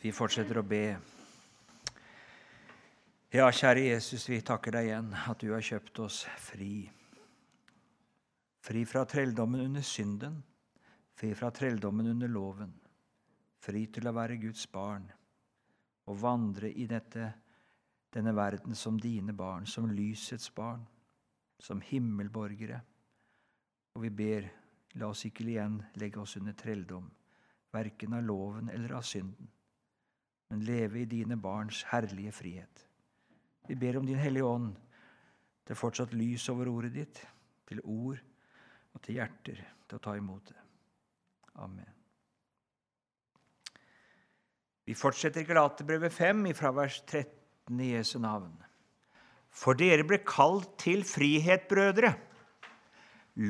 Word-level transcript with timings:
Vi 0.00 0.08
fortsetter 0.16 0.56
å 0.56 0.62
be. 0.64 0.84
Ja, 3.36 3.50
kjære 3.52 3.82
Jesus, 3.84 4.22
vi 4.30 4.38
takker 4.40 4.72
deg 4.72 4.86
igjen 4.88 5.10
at 5.12 5.42
du 5.42 5.50
har 5.52 5.60
kjøpt 5.60 6.00
oss 6.06 6.22
fri. 6.40 6.86
Fri 8.64 8.84
fra 8.88 9.02
trelldommen 9.04 9.66
under 9.66 9.84
synden, 9.84 10.38
fri 11.20 11.34
fra 11.36 11.52
trelldommen 11.52 12.08
under 12.14 12.32
loven. 12.32 12.72
Fri 13.60 13.84
til 13.92 14.08
å 14.08 14.14
være 14.16 14.40
Guds 14.40 14.64
barn 14.72 15.04
og 16.08 16.18
vandre 16.24 16.72
i 16.72 16.88
dette, 16.88 17.28
denne 18.10 18.32
verden 18.34 18.74
som 18.74 18.96
dine 18.98 19.36
barn, 19.36 19.68
som 19.68 19.92
lysets 19.92 20.48
barn, 20.56 20.80
som 21.60 21.84
himmelborgere. 21.84 22.80
Og 23.94 24.08
vi 24.08 24.16
ber, 24.24 24.48
la 24.96 25.12
oss 25.12 25.28
ikke 25.28 25.44
igjen 25.44 25.76
legge 26.00 26.24
oss 26.24 26.38
under 26.40 26.56
trelldom, 26.56 27.04
verken 27.70 28.16
av 28.16 28.24
loven 28.32 28.72
eller 28.72 28.96
av 28.96 29.04
synden 29.06 29.52
men 30.50 30.64
leve 30.66 31.00
i 31.00 31.08
dine 31.08 31.36
barns 31.38 31.84
herlige 31.90 32.32
frihet. 32.34 32.86
Vi 33.68 33.76
ber 33.78 34.00
om 34.00 34.06
Din 34.06 34.18
Hellige 34.18 34.46
Ånd 34.46 34.72
til 35.66 35.78
fortsatt 35.78 36.14
lys 36.16 36.48
over 36.50 36.70
ordet 36.72 36.90
ditt, 36.96 37.20
til 37.70 37.82
ord 37.84 38.18
og 38.90 39.02
til 39.04 39.20
hjerter 39.20 39.60
til 39.86 39.98
å 39.98 40.02
ta 40.02 40.16
imot 40.18 40.50
det. 40.50 40.58
Amen. 41.62 41.92
Vi 44.88 44.96
fortsetter 44.98 45.46
Galaterbrevet 45.46 46.10
5 46.10 46.48
fra 46.58 46.72
vers 46.74 46.98
13 47.04 47.78
i 47.84 47.92
Jesu 47.92 48.16
navn. 48.18 48.56
For 49.50 49.78
dere 49.78 50.02
ble 50.06 50.18
kalt 50.26 50.72
til 50.82 51.04
frihet, 51.06 51.68
brødre. 51.70 52.10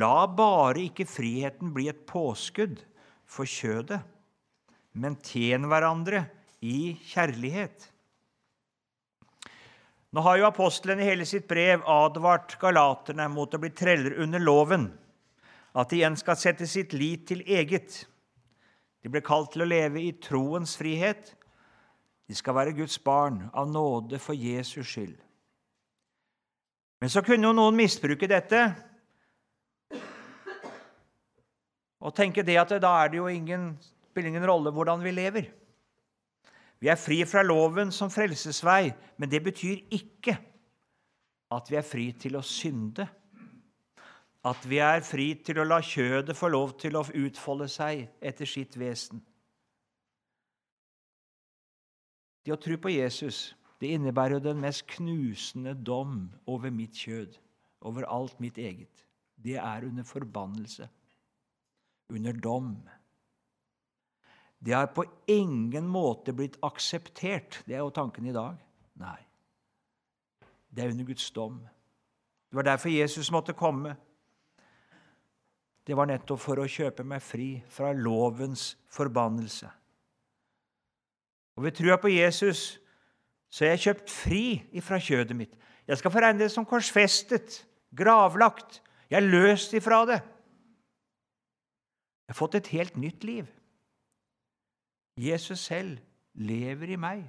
La 0.01 0.27
bare 0.29 0.83
ikke 0.85 1.09
friheten 1.09 1.73
bli 1.73 1.89
et 1.89 2.05
påskudd 2.09 2.83
for 3.31 3.49
kjødet, 3.49 4.03
men 5.01 5.17
tjen 5.25 5.65
hverandre 5.71 6.27
i 6.61 6.95
kjærlighet. 7.13 7.89
Nå 10.11 10.23
har 10.27 10.41
jo 10.41 10.49
apostelen 10.49 11.01
i 11.01 11.07
hele 11.07 11.27
sitt 11.29 11.47
brev 11.49 11.85
advart 11.87 12.57
galaterne 12.61 13.29
mot 13.31 13.53
å 13.55 13.61
bli 13.63 13.71
treller 13.71 14.17
under 14.23 14.43
loven, 14.43 14.89
at 15.71 15.93
de 15.93 16.01
igjen 16.01 16.19
skal 16.19 16.39
sette 16.39 16.67
sitt 16.67 16.97
lit 16.97 17.29
til 17.31 17.45
eget. 17.47 18.03
De 19.01 19.13
ble 19.13 19.23
kalt 19.25 19.53
til 19.55 19.63
å 19.63 19.71
leve 19.71 20.03
i 20.03 20.11
troens 20.19 20.75
frihet. 20.77 21.31
De 22.27 22.35
skal 22.35 22.57
være 22.59 22.75
Guds 22.75 22.99
barn 23.03 23.45
av 23.55 23.71
nåde 23.71 24.19
for 24.23 24.35
Jesus 24.35 24.91
skyld. 24.91 25.17
Men 27.01 27.11
så 27.11 27.23
kunne 27.25 27.47
jo 27.47 27.55
noen 27.57 27.79
misbruke 27.79 28.29
dette 28.29 28.61
og 32.01 32.13
tenke 32.17 32.43
det 32.45 32.59
at 32.61 32.75
da 32.83 32.93
er 32.99 33.13
det 33.13 33.21
jo 33.21 33.31
ingen, 33.31 33.73
spiller 34.11 34.35
ingen 34.35 34.47
rolle 34.49 34.73
hvordan 34.75 35.03
vi 35.05 35.15
lever. 35.15 35.49
Vi 36.81 36.89
er 36.89 36.97
fri 36.97 37.21
fra 37.29 37.43
loven 37.45 37.93
som 37.93 38.11
frelsesvei, 38.13 38.93
men 39.21 39.31
det 39.31 39.43
betyr 39.45 39.83
ikke 39.93 40.37
at 41.53 41.71
vi 41.71 41.77
er 41.77 41.85
fri 41.85 42.07
til 42.17 42.39
å 42.39 42.45
synde. 42.47 43.05
At 44.49 44.65
vi 44.65 44.79
er 44.81 45.03
fri 45.05 45.35
til 45.45 45.61
å 45.61 45.67
la 45.69 45.83
kjødet 45.85 46.37
få 46.37 46.49
lov 46.49 46.79
til 46.81 46.97
å 46.97 47.05
utfolde 47.05 47.69
seg 47.69 48.07
etter 48.25 48.49
sitt 48.49 48.79
vesen. 48.81 49.21
Det 52.41 52.55
å 52.55 52.61
tro 52.61 52.79
på 52.81 52.95
Jesus 52.95 53.51
det 53.81 53.95
innebærer 53.97 54.37
jo 54.37 54.45
den 54.45 54.61
mest 54.61 54.87
knusende 54.93 55.73
dom 55.75 56.27
over 56.49 56.73
mitt 56.73 56.97
kjød, 57.01 57.37
over 57.89 58.05
alt 58.13 58.41
mitt 58.41 58.59
eget. 58.61 59.05
Det 59.41 59.57
er 59.57 59.87
under 59.89 60.05
forbannelse, 60.05 60.89
under 62.13 62.37
dom. 62.37 62.75
Det 64.61 64.75
har 64.77 64.91
på 64.93 65.05
ingen 65.27 65.87
måte 65.89 66.35
blitt 66.37 66.59
akseptert. 66.63 67.63
Det 67.67 67.75
er 67.75 67.81
jo 67.81 67.93
tanken 67.97 68.27
i 68.29 68.35
dag. 68.35 68.59
Nei. 69.01 69.19
Det 70.69 70.85
er 70.85 70.93
under 70.93 71.05
Guds 71.09 71.31
dom. 71.31 71.59
Det 72.51 72.57
var 72.57 72.67
derfor 72.69 72.93
Jesus 72.93 73.31
måtte 73.33 73.57
komme. 73.57 73.97
Det 75.87 75.97
var 75.97 76.07
nettopp 76.11 76.43
for 76.43 76.61
å 76.61 76.69
kjøpe 76.69 77.07
meg 77.09 77.23
fri 77.25 77.63
fra 77.73 77.93
lovens 77.97 78.75
forbannelse. 78.93 79.71
Og 81.57 81.65
Ved 81.65 81.77
trua 81.77 81.97
på 82.01 82.13
Jesus 82.13 82.79
så 83.51 83.65
er 83.65 83.75
jeg 83.75 83.85
kjøpt 83.87 84.13
fri 84.13 84.45
ifra 84.77 85.01
kjødet 85.03 85.37
mitt. 85.37 85.57
Jeg 85.89 85.99
skal 85.99 86.13
få 86.13 86.21
regne 86.23 86.45
det 86.45 86.53
som 86.53 86.67
korsfestet, 86.69 87.65
gravlagt. 87.97 88.83
Jeg 89.11 89.19
er 89.19 89.27
løst 89.27 89.75
ifra 89.75 90.05
det. 90.07 90.21
Jeg 92.29 92.35
har 92.35 92.39
fått 92.39 92.55
et 92.61 92.71
helt 92.77 92.97
nytt 92.97 93.25
liv. 93.27 93.49
Jesus 95.21 95.67
selv 95.69 95.99
lever 96.35 96.95
i 96.95 97.01
meg. 97.01 97.27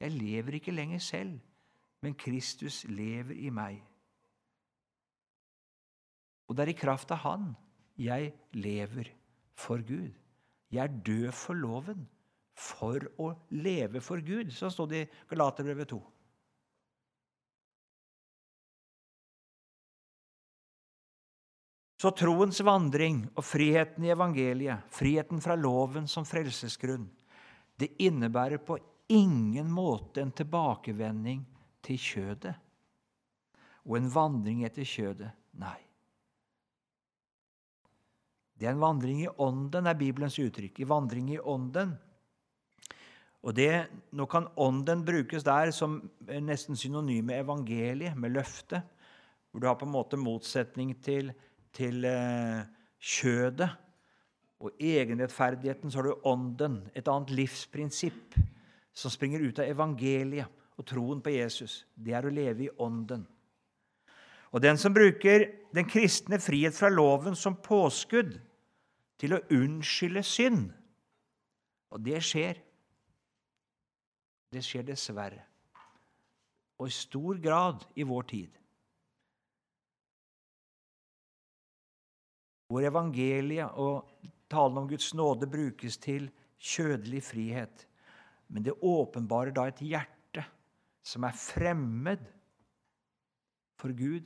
Jeg 0.00 0.14
lever 0.14 0.58
ikke 0.58 0.74
lenger 0.74 0.98
selv, 1.02 1.38
men 2.02 2.16
Kristus 2.18 2.84
lever 2.88 3.38
i 3.38 3.50
meg. 3.54 3.78
Og 6.48 6.56
det 6.56 6.64
er 6.64 6.72
i 6.72 6.80
kraft 6.80 7.10
av 7.14 7.22
Han 7.26 7.50
jeg 7.98 8.32
lever 8.54 9.10
for 9.58 9.82
Gud. 9.82 10.14
Jeg 10.70 10.84
er 10.84 11.02
død 11.06 11.32
for 11.34 11.58
loven 11.58 12.06
for 12.58 13.02
å 13.22 13.32
leve 13.54 14.00
for 14.02 14.22
Gud, 14.24 14.50
som 14.54 14.70
stod 14.70 14.92
det 14.92 15.04
i 15.06 15.10
Galaterbrevet 15.30 15.92
2. 15.94 15.98
Så 21.98 22.12
troens 22.14 22.60
vandring 22.62 23.24
og 23.34 23.42
friheten 23.42 24.04
i 24.06 24.12
evangeliet, 24.14 24.86
friheten 24.94 25.40
fra 25.42 25.56
loven 25.58 26.06
som 26.10 26.26
frelsesgrunn, 26.26 27.08
det 27.78 27.94
innebærer 28.02 28.60
på 28.62 28.78
ingen 29.08 29.70
måte 29.72 30.22
en 30.22 30.32
tilbakevending 30.34 31.44
til 31.86 32.00
kjødet 32.02 32.56
og 33.88 33.96
en 33.96 34.10
vandring 34.12 34.64
etter 34.68 34.84
kjødet. 34.84 35.30
Nei. 35.58 35.78
Det 38.58 38.66
er 38.66 38.74
en 38.74 38.82
vandring 38.82 39.22
i 39.22 39.30
ånden, 39.40 39.86
er 39.86 39.96
Bibelens 39.96 40.36
uttrykk. 40.42 40.82
I 40.82 40.88
vandring 40.88 41.30
i 41.32 41.38
ånden. 41.40 41.94
Og 43.46 43.54
det, 43.54 43.86
Nå 44.12 44.26
kan 44.26 44.50
ånden 44.58 45.04
brukes 45.06 45.46
der 45.46 45.70
som 45.72 46.00
nesten 46.26 46.76
synonym 46.76 47.30
med 47.30 47.44
evangeliet, 47.44 48.18
med 48.18 48.34
løftet, 48.34 48.82
hvor 49.48 49.62
du 49.62 49.68
har 49.70 49.78
på 49.78 49.86
en 49.86 49.94
måte 49.94 50.18
motsetning 50.20 50.92
til, 51.00 51.30
til 51.72 52.04
eh, 52.04 52.66
kjødet. 52.98 53.70
Og 54.58 54.74
egenrettferdigheten 54.82 55.90
så 55.90 56.00
har 56.00 56.08
du 56.08 56.26
ånden, 56.26 56.80
et 56.94 57.08
annet 57.08 57.30
livsprinsipp 57.30 58.34
som 58.92 59.12
springer 59.12 59.44
ut 59.44 59.60
av 59.62 59.70
evangeliet 59.70 60.50
og 60.78 60.86
troen 60.86 61.20
på 61.22 61.30
Jesus. 61.34 61.84
Det 61.94 62.14
er 62.14 62.26
å 62.26 62.32
leve 62.34 62.66
i 62.66 62.72
ånden. 62.82 63.26
Og 64.50 64.62
den 64.64 64.78
som 64.80 64.94
bruker 64.94 65.44
den 65.76 65.86
kristne 65.86 66.40
frihet 66.40 66.74
fra 66.74 66.90
loven 66.90 67.36
som 67.36 67.58
påskudd 67.62 68.38
til 69.18 69.34
å 69.34 69.44
unnskylde 69.52 70.22
synd 70.24 70.68
Og 71.88 72.02
det 72.04 72.18
skjer. 72.20 72.58
Det 74.52 74.60
skjer 74.64 74.82
dessverre. 74.84 75.40
Og 76.76 76.90
i 76.90 76.92
stor 76.92 77.38
grad 77.40 77.86
i 77.96 78.04
vår 78.04 78.26
tid. 78.28 78.58
Hvor 82.68 82.84
evangeliet 82.84 83.80
og 83.80 84.04
talen 84.50 84.78
om 84.78 84.88
Guds 84.88 85.12
nåde 85.14 85.46
brukes 85.46 85.98
til 85.98 86.30
kjødelig 86.58 87.22
frihet. 87.22 87.86
Men 88.48 88.64
det 88.64 88.78
åpenbarer 88.82 89.52
da 89.54 89.68
et 89.68 89.82
hjerte 89.84 90.44
som 91.04 91.24
er 91.24 91.36
fremmed 91.36 92.24
for 93.78 93.92
Gud, 93.96 94.24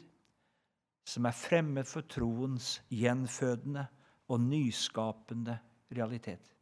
som 1.05 1.27
er 1.27 1.37
fremmed 1.37 1.85
for 1.89 2.07
troens 2.09 2.79
gjenfødende 2.91 3.87
og 4.29 4.41
nyskapende 4.41 5.59
realitet. 5.93 6.55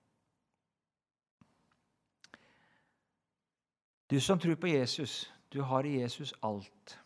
Du 4.10 4.20
som 4.20 4.38
tror 4.38 4.56
på 4.58 4.66
Jesus, 4.66 5.32
du 5.52 5.62
har 5.62 5.86
i 5.86 6.00
Jesus 6.00 6.34
alt. 6.42 6.98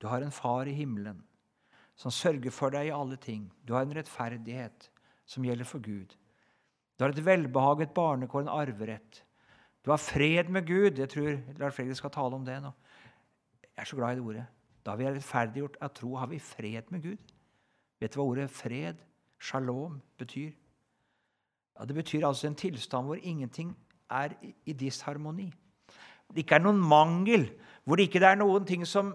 Du 0.00 0.06
har 0.06 0.20
en 0.22 0.32
far 0.32 0.68
i 0.68 0.74
himmelen 0.76 1.22
som 1.96 2.12
sørger 2.12 2.52
for 2.52 2.72
deg 2.72 2.88
i 2.88 2.96
alle 2.96 3.16
ting. 3.16 3.46
Du 3.64 3.72
har 3.74 3.84
en 3.84 3.94
rettferdighet 3.96 4.89
som 5.30 5.46
gjelder 5.46 5.68
for 5.68 5.82
Gud. 5.84 6.16
Du 6.98 7.04
har 7.04 7.14
et 7.14 7.24
velbehaget 7.24 7.94
barnekår, 7.96 8.44
en 8.44 8.52
arverett. 8.52 9.22
Du 9.84 9.92
har 9.92 10.00
fred 10.02 10.50
med 10.52 10.66
Gud. 10.66 10.98
Jeg 10.98 11.08
tror 11.08 11.38
Lars 11.58 11.76
Fredrik 11.76 11.96
skal 11.96 12.12
tale 12.12 12.36
om 12.36 12.44
det 12.44 12.58
nå. 12.60 12.72
Jeg 13.62 13.84
er 13.84 13.88
så 13.88 13.96
glad 13.96 14.12
i 14.12 14.18
det 14.18 14.26
ordet. 14.26 14.46
Da 14.84 14.96
vi 14.96 15.06
er 15.06 15.14
rettferdiggjort 15.14 15.78
av 15.80 15.92
tro, 15.96 16.14
har 16.20 16.28
vi 16.28 16.40
fred 16.42 16.90
med 16.90 17.02
Gud. 17.04 17.32
Vet 18.00 18.12
du 18.12 18.20
hva 18.20 18.26
ordet 18.26 18.50
fred, 18.52 19.00
shalom, 19.40 20.00
betyr? 20.18 20.50
Ja, 21.78 21.86
det 21.88 21.96
betyr 21.96 22.26
altså 22.28 22.48
en 22.48 22.58
tilstand 22.58 23.08
hvor 23.08 23.20
ingenting 23.22 23.72
er 24.10 24.34
i 24.66 24.72
disharmoni. 24.76 25.48
Det 26.30 26.44
ikke 26.44 26.58
er 26.58 26.64
noen 26.64 26.80
mangel, 26.80 27.46
hvor 27.84 27.96
det 27.96 28.08
ikke 28.08 28.22
er 28.26 28.38
noen 28.38 28.66
ting 28.68 28.84
som 28.86 29.14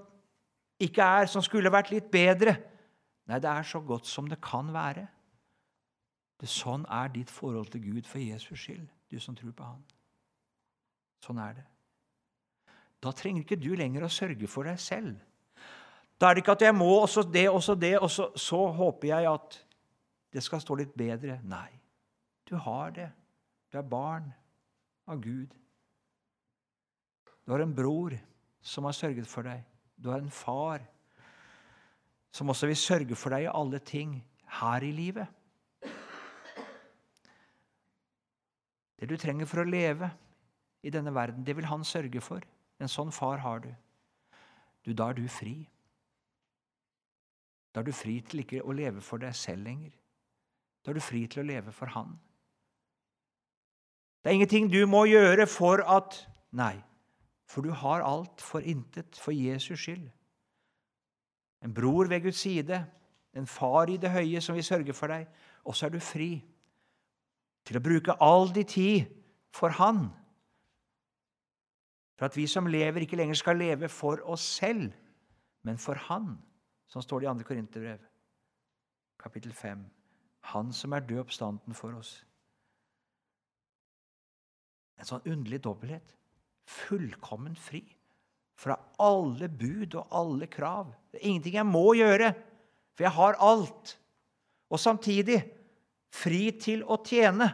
ikke 0.81 1.05
er, 1.05 1.29
som 1.31 1.43
skulle 1.45 1.71
vært 1.71 1.91
litt 1.93 2.09
bedre. 2.11 2.55
Nei, 3.29 3.39
det 3.41 3.49
er 3.49 3.65
så 3.65 3.81
godt 3.81 4.09
som 4.09 4.27
det 4.29 4.41
kan 4.43 4.73
være. 4.73 5.05
Det 6.41 6.49
Sånn 6.51 6.83
er 6.91 7.11
ditt 7.13 7.31
forhold 7.31 7.71
til 7.71 7.83
Gud 7.85 8.09
for 8.09 8.19
Jesus 8.19 8.59
skyld, 8.59 8.87
du 9.11 9.19
som 9.19 9.35
tror 9.35 9.53
på 9.55 9.63
Han. 9.63 9.83
Sånn 11.23 11.39
er 11.41 11.55
det. 11.57 11.65
Da 13.03 13.13
trenger 13.15 13.45
ikke 13.45 13.59
du 13.61 13.71
lenger 13.77 14.05
å 14.05 14.11
sørge 14.11 14.49
for 14.49 14.67
deg 14.67 14.79
selv. 14.81 15.15
Da 16.19 16.29
er 16.29 16.35
det 16.35 16.43
ikke 16.43 16.55
at 16.55 16.65
jeg 16.65 16.75
må 16.75 16.89
også 17.01 17.25
det, 17.27 17.47
også 17.49 17.75
det, 17.79 17.95
og 17.99 18.09
så, 18.11 18.29
så 18.39 18.61
håper 18.71 19.11
jeg 19.11 19.29
at 19.29 19.59
det 20.35 20.43
skal 20.43 20.63
stå 20.63 20.77
litt 20.79 20.95
bedre. 20.97 21.37
Nei, 21.47 21.69
du 22.47 22.55
har 22.59 22.91
det. 22.95 23.09
Du 23.71 23.77
er 23.79 23.87
barn 23.87 24.27
av 25.11 25.21
Gud. 25.23 25.51
Du 27.45 27.53
har 27.53 27.61
en 27.61 27.75
bror 27.75 28.15
som 28.65 28.87
har 28.87 28.95
sørget 28.97 29.27
for 29.29 29.45
deg. 29.45 29.61
Du 29.95 30.09
har 30.09 30.23
en 30.23 30.31
far 30.33 30.83
som 32.35 32.49
også 32.51 32.67
vil 32.67 32.79
sørge 32.79 33.15
for 33.15 33.31
deg 33.35 33.45
i 33.45 33.51
alle 33.51 33.79
ting 33.79 34.17
her 34.59 34.83
i 34.83 34.91
livet. 34.95 35.27
Det 38.99 39.09
du 39.09 39.17
trenger 39.19 39.47
for 39.49 39.61
å 39.61 39.67
leve 39.69 40.09
i 40.85 40.91
denne 40.93 41.13
verden, 41.13 41.43
det 41.43 41.55
vil 41.57 41.67
han 41.67 41.83
sørge 41.83 42.21
for. 42.23 42.43
En 42.79 42.91
sånn 42.91 43.11
far 43.11 43.41
har 43.43 43.63
du. 43.63 43.71
Du, 44.85 44.93
Da 44.93 45.09
er 45.09 45.13
du 45.17 45.27
fri. 45.27 45.67
Da 47.73 47.81
er 47.81 47.89
du 47.89 47.91
fri 47.91 48.21
til 48.21 48.43
ikke 48.43 48.63
å 48.63 48.71
leve 48.71 49.01
for 49.01 49.19
deg 49.19 49.35
selv 49.35 49.65
lenger. 49.67 49.91
Da 50.85 50.91
er 50.91 50.99
du 50.99 51.03
fri 51.03 51.25
til 51.27 51.41
å 51.41 51.47
leve 51.47 51.73
for 51.73 51.91
Han. 51.91 52.19
Det 54.23 54.31
er 54.31 54.35
ingenting 54.37 54.69
du 54.71 54.85
må 54.87 55.05
gjøre 55.05 55.47
for 55.47 55.81
at 55.81 56.21
Nei, 56.55 56.77
for 57.45 57.61
du 57.61 57.73
har 57.75 58.01
alt 58.01 58.39
for 58.41 58.63
intet 58.63 59.17
for 59.19 59.35
Jesus 59.35 59.79
skyld. 59.79 60.07
En 61.61 61.73
bror 61.73 62.07
ved 62.07 62.21
Guds 62.23 62.39
side, 62.39 62.79
en 63.35 63.47
far 63.47 63.89
i 63.91 63.97
det 63.97 64.13
høye 64.13 64.41
som 64.41 64.55
vil 64.55 64.63
sørge 64.63 64.93
for 64.95 65.11
deg. 65.11 65.27
Og 65.65 65.75
så 65.75 65.89
er 65.89 65.95
du 65.95 65.99
fri 65.99 66.29
til 67.65 67.79
å 67.79 67.83
bruke 67.83 68.15
all 68.21 68.51
din 68.53 68.67
tid 68.69 69.09
for 69.55 69.73
Han. 69.79 70.07
For 72.15 72.29
at 72.29 72.37
vi 72.37 72.45
som 72.47 72.69
lever, 72.71 73.03
ikke 73.03 73.17
lenger 73.19 73.39
skal 73.39 73.59
leve 73.59 73.89
for 73.91 74.21
oss 74.31 74.45
selv, 74.59 74.93
men 75.67 75.79
for 75.81 75.99
Han. 76.07 76.35
Sånn 76.91 77.03
står 77.03 77.23
det 77.23 77.27
i 77.27 77.33
2. 77.41 77.47
Korinterbrev, 77.49 78.05
kapittel 79.19 79.53
5. 79.55 79.83
Han 80.53 80.71
som 80.73 80.93
er 80.93 81.03
død 81.03 81.25
oppstanden 81.25 81.75
for 81.75 81.97
oss. 81.97 82.19
En 85.01 85.09
sånn 85.09 85.25
underlig 85.25 85.63
dobbelthet. 85.65 86.13
Fullkommen 86.65 87.57
fri 87.59 87.81
fra 88.55 88.77
alle 89.03 89.49
bud 89.51 89.97
og 89.99 90.13
alle 90.15 90.47
krav. 90.47 90.93
Det 91.11 91.19
er 91.19 91.27
ingenting 91.27 91.57
jeg 91.57 91.67
må 91.67 91.89
gjøre, 91.97 92.31
for 92.95 93.05
jeg 93.05 93.15
har 93.17 93.39
alt. 93.43 93.97
Og 94.71 94.79
samtidig 94.79 95.41
fri 96.15 96.49
til 96.61 96.83
å 96.87 96.97
tjene 97.03 97.47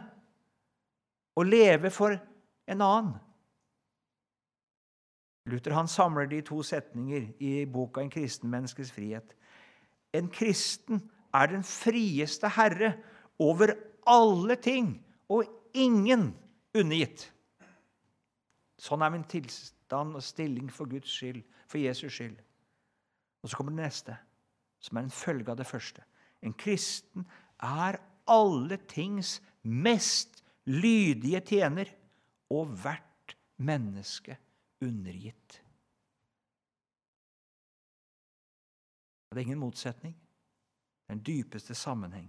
og 1.36 1.48
leve 1.48 1.90
for 1.90 2.14
en 2.68 2.84
annen. 2.84 3.14
Luther 5.50 5.74
han 5.74 5.90
samler 5.90 6.28
de 6.30 6.38
to 6.46 6.62
setninger 6.62 7.32
i 7.42 7.64
boka 7.64 8.00
'En 8.00 8.10
kristen 8.10 8.50
menneskes 8.50 8.92
frihet'. 8.92 9.34
En 10.14 10.28
kristen 10.28 11.10
er 11.34 11.46
den 11.46 11.64
frieste 11.64 12.48
herre 12.48 12.94
over 13.38 13.74
alle 14.06 14.56
ting 14.56 15.04
og 15.28 15.44
ingen 15.74 16.34
undergitt. 16.74 17.32
Sånn 18.78 19.02
er 19.02 19.10
min 19.10 19.24
tilstand 19.24 20.14
og 20.14 20.22
stilling 20.22 20.70
for 20.72 20.84
Guds 20.90 21.10
skyld, 21.10 21.42
for 21.66 21.78
Jesus 21.78 22.12
skyld. 22.12 22.36
Og 23.42 23.50
så 23.50 23.56
kommer 23.56 23.72
det 23.72 23.84
neste, 23.84 24.16
som 24.80 24.96
er 24.96 25.02
en 25.02 25.10
følge 25.10 25.50
av 25.50 25.56
det 25.56 25.66
første. 25.66 26.02
En 26.42 26.52
kristen 26.52 27.26
er 27.62 27.98
alle 28.26 28.78
tings 28.88 29.40
mest 29.62 30.42
lydige 30.68 31.40
tjener 31.40 31.90
og 32.52 32.74
hvert 32.82 33.36
menneske 33.62 34.36
undergitt. 34.82 35.58
Det 39.32 39.38
er 39.38 39.46
ingen 39.46 39.58
motsetning. 39.58 40.14
Den 41.08 41.22
dypeste 41.24 41.74
sammenheng. 41.74 42.28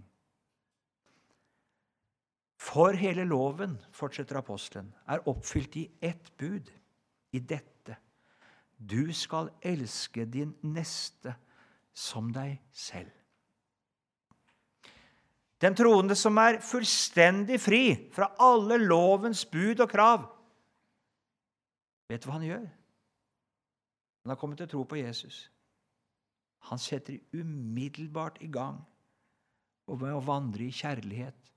For 2.64 2.96
hele 2.96 3.26
loven, 3.28 3.76
fortsetter 3.92 4.40
apostelen, 4.40 4.94
er 5.08 5.28
oppfylt 5.28 5.76
i 5.76 5.84
ett 6.02 6.32
bud, 6.40 6.72
i 7.36 7.40
dette. 7.40 7.98
Du 8.78 9.12
skal 9.14 9.50
elske 9.62 10.26
din 10.26 10.54
neste 10.62 11.36
som 11.94 12.32
deg 12.34 12.62
selv. 12.72 13.12
Den 15.64 15.76
troende 15.80 16.16
som 16.20 16.38
er 16.42 16.60
fullstendig 16.60 17.60
fri 17.64 17.84
fra 18.12 18.34
alle 18.44 18.78
lovens 18.84 19.46
bud 19.48 19.80
og 19.80 19.92
krav, 19.92 20.26
Vet 22.12 22.22
du 22.24 22.30
hva 22.30 22.38
han 22.38 22.46
gjør? 22.46 22.66
Han 24.24 24.32
har 24.32 24.38
kommet 24.38 24.60
til 24.60 24.68
å 24.68 24.72
tro 24.74 24.84
på 24.86 25.00
Jesus. 25.00 25.48
Han 26.70 26.80
setter 26.80 27.18
umiddelbart 27.34 28.38
i 28.46 28.50
gang 28.52 28.78
med 29.90 30.14
å 30.14 30.22
vandre 30.24 30.68
i 30.68 30.76
kjærlighet 30.76 31.50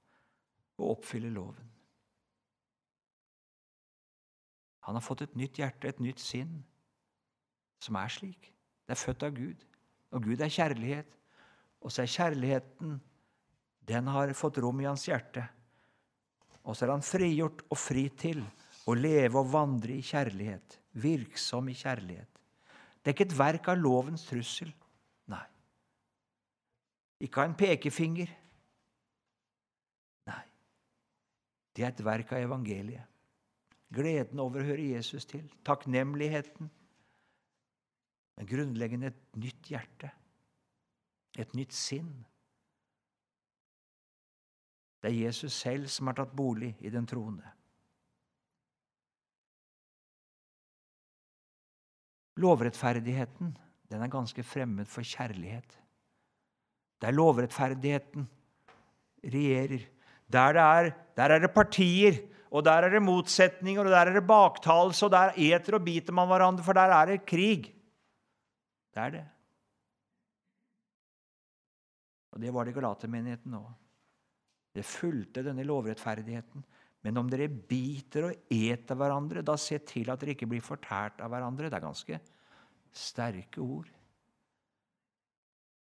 og 0.80 0.96
oppfylle 0.96 1.30
loven. 1.34 1.68
Han 4.86 4.96
har 4.98 5.04
fått 5.04 5.26
et 5.26 5.36
nytt 5.38 5.60
hjerte, 5.60 5.90
et 5.90 6.02
nytt 6.02 6.22
sinn, 6.22 6.56
som 7.82 7.98
er 7.98 8.10
slik. 8.10 8.50
Det 8.86 8.94
er 8.94 9.02
født 9.02 9.26
av 9.26 9.34
Gud. 9.36 9.62
Og 10.14 10.24
Gud 10.24 10.42
er 10.42 10.52
kjærlighet. 10.52 11.08
Og 11.82 11.92
så 11.92 12.02
er 12.02 12.12
kjærligheten 12.12 12.96
Den 13.86 14.08
har 14.10 14.32
fått 14.34 14.58
rom 14.58 14.80
i 14.82 14.88
hans 14.88 15.06
hjerte. 15.08 15.44
Og 16.66 16.74
så 16.74 16.86
er 16.86 16.96
han 16.96 17.04
frigjort 17.06 17.62
og 17.70 17.78
fri 17.78 18.08
til 18.18 18.42
å 18.86 18.94
leve 18.98 19.38
og 19.38 19.52
vandre 19.52 19.94
i 19.94 20.04
kjærlighet, 20.04 20.80
virksom 21.02 21.70
i 21.70 21.76
kjærlighet. 21.78 22.40
Det 23.02 23.12
er 23.12 23.14
ikke 23.14 23.28
et 23.28 23.38
verk 23.38 23.68
av 23.70 23.78
lovens 23.78 24.26
trussel. 24.26 24.72
Nei. 25.30 25.44
Ikke 27.22 27.42
av 27.42 27.50
en 27.50 27.58
pekefinger. 27.58 28.32
Nei. 30.26 30.44
Det 31.70 31.86
er 31.86 31.92
et 31.92 32.06
verk 32.06 32.34
av 32.34 32.42
evangeliet. 32.48 33.06
Gleden 33.94 34.42
over 34.42 34.64
å 34.64 34.66
høre 34.66 34.82
Jesus 34.82 35.28
til, 35.30 35.46
takknemligheten, 35.64 36.72
men 38.36 38.48
grunnleggende 38.50 39.12
et 39.12 39.38
nytt 39.38 39.70
hjerte, 39.70 40.10
et 41.38 41.54
nytt 41.54 41.72
sinn. 41.76 42.10
Det 45.06 45.12
er 45.12 45.28
Jesus 45.28 45.54
selv 45.54 45.84
som 45.86 46.08
har 46.10 46.16
tatt 46.18 46.32
bolig 46.34 46.72
i 46.82 46.90
den 46.90 47.04
troende. 47.06 47.46
Lovrettferdigheten 52.42 53.52
den 53.86 54.02
er 54.02 54.10
ganske 54.10 54.42
fremmed 54.42 54.90
for 54.90 55.06
kjærlighet. 55.06 55.76
Der 56.98 57.14
lovrettferdigheten 57.14 58.26
regjerer. 59.22 59.86
Der, 60.26 60.58
det 60.58 60.66
er, 60.66 60.90
der 61.14 61.36
er 61.36 61.44
det 61.46 61.52
partier, 61.54 62.18
og 62.50 62.66
der 62.66 62.82
er 62.82 62.98
det 62.98 63.04
motsetninger, 63.06 63.86
og 63.86 63.94
der 63.94 64.10
er 64.10 64.18
det 64.18 64.26
baktalelse, 64.26 65.06
og 65.06 65.14
der 65.14 65.38
eter 65.38 65.78
og 65.78 65.86
biter 65.86 66.18
man 66.18 66.26
hverandre, 66.26 66.66
for 66.66 66.74
der 66.74 66.98
er 66.98 67.14
det 67.14 67.22
krig. 67.30 67.70
Det 68.90 69.06
er 69.06 69.18
det. 69.20 69.24
Og 72.34 72.42
det 72.42 72.54
var 72.54 72.66
det 72.66 72.74
i 72.74 72.80
Galatermenigheten 72.82 73.60
òg. 73.62 73.85
Det 74.76 74.84
fulgte 74.84 75.44
denne 75.44 75.64
lovrettferdigheten. 75.64 76.64
Men 77.06 77.20
om 77.20 77.28
dere 77.30 77.48
biter 77.48 78.28
og 78.28 78.52
eter 78.52 78.98
hverandre, 78.98 79.44
da 79.46 79.54
se 79.60 79.78
til 79.86 80.10
at 80.12 80.20
dere 80.20 80.34
ikke 80.34 80.48
blir 80.50 80.64
fortært 80.64 81.22
av 81.24 81.30
hverandre. 81.32 81.70
Det 81.70 81.78
er 81.78 81.84
ganske 81.84 82.18
sterke 82.96 83.62
ord. 83.62 83.88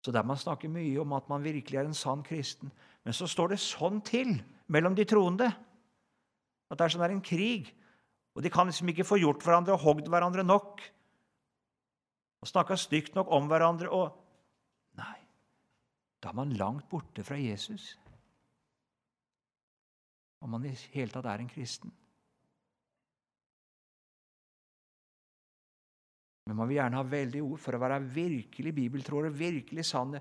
Så 0.03 0.11
der 0.11 0.25
man 0.27 0.37
snakker 0.37 0.69
mye 0.69 0.99
om 0.99 1.15
at 1.15 1.29
man 1.31 1.45
virkelig 1.45 1.79
er 1.79 1.87
en 1.87 1.95
sann 1.95 2.25
kristen. 2.27 2.73
Men 3.07 3.15
så 3.15 3.27
står 3.29 3.53
det 3.53 3.61
sånn 3.63 4.01
til 4.05 4.35
mellom 4.67 4.97
de 4.97 5.07
troende 5.07 5.47
at 5.47 6.79
det 6.79 6.85
er 6.85 6.93
som 6.93 7.01
det 7.03 7.07
er 7.07 7.15
en 7.15 7.23
krig. 7.23 7.71
Og 8.33 8.43
de 8.43 8.51
kan 8.51 8.67
liksom 8.67 8.89
ikke 8.91 9.07
få 9.07 9.19
gjort 9.21 9.45
hverandre 9.45 9.77
og 9.77 9.83
hogd 9.85 10.09
hverandre 10.11 10.43
nok. 10.45 10.83
Og 12.43 12.49
snakka 12.49 12.75
stygt 12.77 13.15
nok 13.15 13.31
om 13.31 13.49
hverandre 13.51 13.89
og 13.93 14.19
Nei, 14.93 15.17
da 16.21 16.29
er 16.29 16.37
man 16.37 16.51
langt 16.53 16.85
borte 16.91 17.23
fra 17.25 17.39
Jesus 17.39 17.95
om 20.43 20.51
man 20.51 20.65
i 20.67 20.73
hele 20.93 21.11
tatt 21.11 21.27
er 21.31 21.41
en 21.41 21.51
kristen. 21.51 21.91
Men 26.43 26.57
man 26.59 26.67
vil 26.67 26.81
gjerne 26.81 26.99
ha 26.99 27.07
veldig 27.07 27.43
ord 27.45 27.61
for 27.63 27.77
å 27.77 27.81
være 27.81 28.01
virkelig 28.13 28.73
bibeltroere, 28.75 29.31
virkelig 29.31 29.85
sanne. 29.87 30.19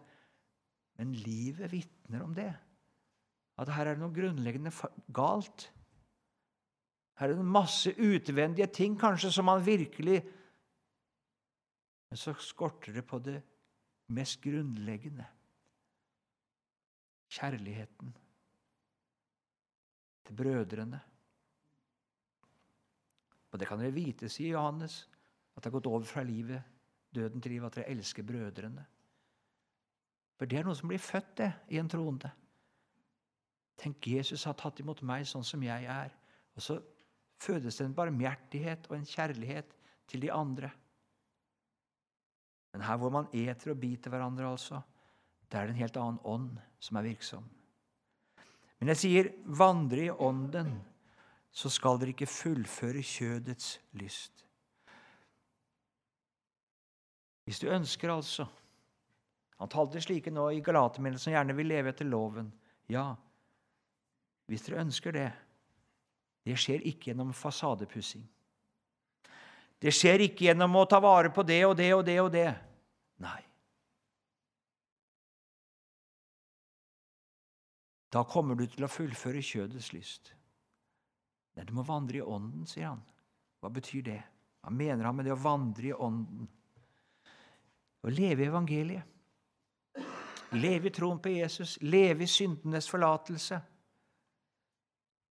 Men 1.00 1.16
livet 1.18 1.72
vitner 1.72 2.22
om 2.22 2.34
det. 2.36 2.52
At 3.58 3.72
her 3.74 3.90
er 3.90 3.98
det 3.98 4.04
noe 4.04 4.14
grunnleggende 4.14 4.70
galt. 5.14 5.66
Her 7.18 7.32
er 7.32 7.40
det 7.40 7.48
masse 7.58 7.90
utvendige 7.98 8.70
ting 8.72 8.94
kanskje 9.00 9.32
som 9.34 9.50
man 9.50 9.64
virkelig 9.64 10.22
Men 12.12 12.20
så 12.20 12.34
skorter 12.44 12.92
det 12.92 13.06
på 13.08 13.16
det 13.24 13.38
mest 14.12 14.42
grunnleggende 14.44 15.24
kjærligheten 17.32 18.10
brødrene. 20.36 21.00
Og 23.52 23.60
det 23.60 23.68
kan 23.68 23.80
dere 23.80 23.94
vite, 23.94 24.30
sier 24.32 24.56
Johannes, 24.56 25.02
at 25.52 25.60
det 25.60 25.68
har 25.68 25.76
gått 25.76 25.90
over 25.90 26.06
fra 26.08 26.24
livet, 26.24 26.62
døden 27.12 27.42
til 27.42 27.52
livet, 27.52 27.68
at 27.68 27.80
dere 27.80 27.92
elsker 27.92 28.24
brødrene. 28.24 28.84
For 30.38 30.48
det 30.48 30.58
er 30.58 30.66
noe 30.66 30.78
som 30.78 30.88
blir 30.90 31.02
født, 31.02 31.34
det, 31.38 31.50
i 31.70 31.78
en 31.78 31.90
troende. 31.92 32.32
Tenk, 33.78 34.06
Jesus 34.08 34.46
har 34.48 34.56
tatt 34.58 34.80
imot 34.80 35.02
meg 35.06 35.26
sånn 35.28 35.44
som 35.46 35.62
jeg 35.64 35.86
er. 35.90 36.14
Og 36.56 36.64
så 36.64 36.78
fødes 37.42 37.78
det 37.78 37.86
en 37.88 37.96
barmhjertighet 37.96 38.88
og 38.90 38.96
en 38.96 39.08
kjærlighet 39.08 39.76
til 40.08 40.24
de 40.24 40.32
andre. 40.32 40.70
Men 42.72 42.84
her 42.86 42.98
hvor 43.00 43.12
man 43.12 43.28
eter 43.36 43.74
og 43.74 43.80
biter 43.80 44.12
hverandre, 44.12 44.48
altså, 44.48 44.80
det 45.50 45.58
er 45.58 45.68
det 45.68 45.74
en 45.74 45.82
helt 45.82 45.98
annen 46.00 46.20
ånd 46.24 46.60
som 46.80 46.96
er 46.96 47.06
virksom. 47.10 47.44
Men 48.82 48.90
jeg 48.96 48.98
sier, 48.98 49.26
vandre 49.46 50.08
i 50.08 50.10
ånden, 50.10 50.72
så 51.54 51.70
skal 51.70 52.00
dere 52.00 52.10
ikke 52.10 52.26
fullføre 52.26 52.98
kjødets 53.06 53.76
lyst. 54.00 54.42
Hvis 57.46 57.60
du 57.62 57.68
ønsker, 57.70 58.10
altså 58.10 58.48
Han 59.62 59.70
talte 59.70 60.00
slike 60.02 60.32
nå 60.34 60.48
i 60.50 60.58
Galatermeldingen 60.66 61.22
som 61.22 61.30
gjerne 61.30 61.54
vil 61.54 61.68
leve 61.70 61.92
etter 61.92 62.08
loven. 62.10 62.48
Ja, 62.90 63.12
hvis 64.50 64.66
dere 64.66 64.80
ønsker 64.82 65.14
det. 65.14 65.28
Det 66.42 66.56
skjer 66.58 66.82
ikke 66.90 67.12
gjennom 67.12 67.30
fasadepussing. 67.30 68.24
Det 69.78 69.94
skjer 69.94 70.26
ikke 70.26 70.48
gjennom 70.48 70.74
å 70.80 70.82
ta 70.90 70.98
vare 70.98 71.30
på 71.30 71.46
det 71.46 71.60
og 71.68 71.76
det 71.78 71.92
og 71.94 72.02
det 72.10 72.18
og 72.24 72.32
det. 72.34 72.48
Nei. 73.22 73.38
Da 78.12 78.24
kommer 78.28 78.58
du 78.58 78.66
til 78.68 78.84
å 78.84 78.90
fullføre 78.92 79.40
kjødets 79.40 79.92
lyst. 79.94 80.34
Nei, 81.56 81.64
du 81.64 81.72
må 81.76 81.84
vandre 81.84 82.20
i 82.20 82.24
ånden, 82.24 82.66
sier 82.68 82.90
han. 82.90 83.00
Hva 83.60 83.70
betyr 83.72 84.04
det? 84.04 84.20
Hva 84.60 84.72
mener 84.74 85.08
han 85.08 85.16
med 85.16 85.26
det 85.28 85.32
å 85.34 85.40
vandre 85.40 85.88
i 85.88 85.96
ånden? 85.96 86.46
Å 88.02 88.12
leve 88.12 88.44
i 88.44 88.50
evangeliet. 88.50 89.08
Leve 90.52 90.90
i 90.90 90.92
troen 90.92 91.20
på 91.22 91.32
Jesus, 91.32 91.78
leve 91.80 92.26
i 92.26 92.28
syndenes 92.28 92.88
forlatelse. 92.92 93.56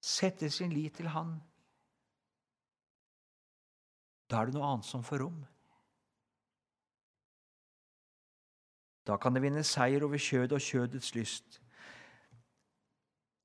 Sette 0.01 0.49
sin 0.49 0.73
lit 0.73 0.95
til 0.97 1.11
Han. 1.13 1.35
Da 4.25 4.41
er 4.41 4.49
det 4.49 4.55
noe 4.55 4.65
annet 4.65 4.87
som 4.87 5.03
får 5.05 5.21
rom. 5.21 5.37
Da 9.05 9.17
kan 9.21 9.35
det 9.35 9.43
vinne 9.43 9.61
seier 9.67 10.01
over 10.07 10.17
kjødet 10.17 10.57
og 10.57 10.65
kjødets 10.65 11.13
lyst. 11.13 11.60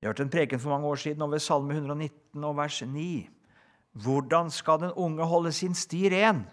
Jeg 0.01 0.11
hørte 0.11 0.23
en 0.27 0.29
preken 0.29 0.61
for 0.61 0.69
mange 0.69 0.87
år 0.87 0.99
siden 1.01 1.21
over 1.25 1.41
Salme 1.41 1.73
119 1.73 2.43
og 2.43 2.57
vers 2.57 2.81
9. 2.85 3.29
Hvordan 3.97 4.51
skal 4.53 4.79
den 4.79 4.91
unge 4.93 5.25
holde 5.25 5.51
sin 5.51 5.73
sti 5.73 6.09
ren? 6.13 6.43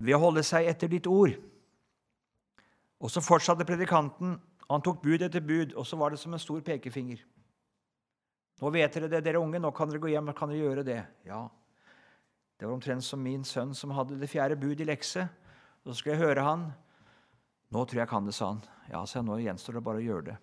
Ved 0.00 0.16
å 0.16 0.22
holde 0.22 0.44
seg 0.46 0.68
etter 0.70 0.88
ditt 0.88 1.06
ord. 1.10 1.34
Og 2.98 3.12
så 3.12 3.20
fortsatte 3.20 3.66
predikanten. 3.68 4.38
Han 4.68 4.84
tok 4.84 5.02
bud 5.02 5.22
etter 5.24 5.44
bud, 5.44 5.74
og 5.76 5.86
så 5.86 5.98
var 6.00 6.14
det 6.14 6.20
som 6.22 6.32
en 6.32 6.40
stor 6.40 6.62
pekefinger. 6.64 7.20
Nå 8.58 8.72
vet 8.74 8.96
dere 8.96 9.10
det, 9.12 9.22
dere 9.26 9.42
unge. 9.42 9.60
Nå 9.60 9.70
kan 9.76 9.90
dere 9.90 10.00
gå 10.02 10.10
hjem 10.12 10.32
kan 10.36 10.50
dere 10.50 10.64
gjøre 10.64 10.86
det. 10.86 11.02
Ja, 11.28 11.48
Det 12.58 12.66
var 12.66 12.74
omtrent 12.74 13.04
som 13.04 13.22
min 13.22 13.44
sønn 13.44 13.70
som 13.74 13.92
hadde 13.94 14.16
det 14.18 14.26
fjerde 14.26 14.56
bud 14.58 14.80
i 14.80 14.84
lekse. 14.88 15.28
Så 15.84 15.94
skulle 15.94 16.16
jeg 16.16 16.24
høre 16.26 16.42
han. 16.42 16.64
Nå 17.70 17.84
tror 17.84 18.00
jeg 18.00 18.06
jeg 18.06 18.10
kan 18.10 18.26
det, 18.26 18.34
sa 18.34 18.48
han. 18.48 18.62
Ja, 18.90 19.04
så 19.06 19.22
nå 19.22 19.36
gjenstår 19.38 19.78
det 19.78 19.84
bare 19.84 20.00
å 20.00 20.02
gjøre 20.02 20.24
det. 20.32 20.36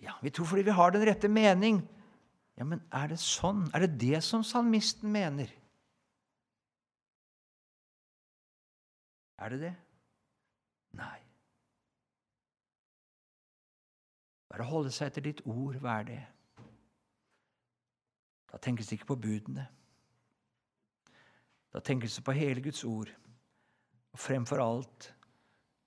Ja, 0.00 0.16
Vi 0.22 0.30
tror 0.30 0.46
fordi 0.46 0.62
vi 0.62 0.70
har 0.70 0.90
den 0.90 1.06
rette 1.06 1.28
mening. 1.28 1.82
Ja, 2.56 2.64
Men 2.64 2.82
er 2.92 3.08
det 3.08 3.18
sånn? 3.18 3.70
Er 3.74 3.86
det 3.86 3.98
det 4.00 4.22
som 4.24 4.44
salmisten 4.44 5.12
mener? 5.12 5.48
Er 9.40 9.48
det 9.48 9.60
det? 9.60 9.74
Nei. 10.92 11.18
Bare 14.50 14.66
holde 14.68 14.90
seg 14.92 15.08
etter 15.08 15.24
ditt 15.24 15.40
ord, 15.46 15.78
hva 15.80 16.00
er 16.00 16.08
det? 16.08 16.20
Da 18.50 18.58
tenkes 18.58 18.90
det 18.90 18.98
ikke 18.98 19.12
på 19.12 19.20
budene. 19.22 19.68
Da 21.70 21.80
tenkes 21.80 22.18
det 22.18 22.24
på 22.26 22.34
hele 22.34 22.60
Guds 22.60 22.82
ord. 22.84 23.12
Og 24.10 24.18
fremfor 24.18 24.60
alt 24.60 25.12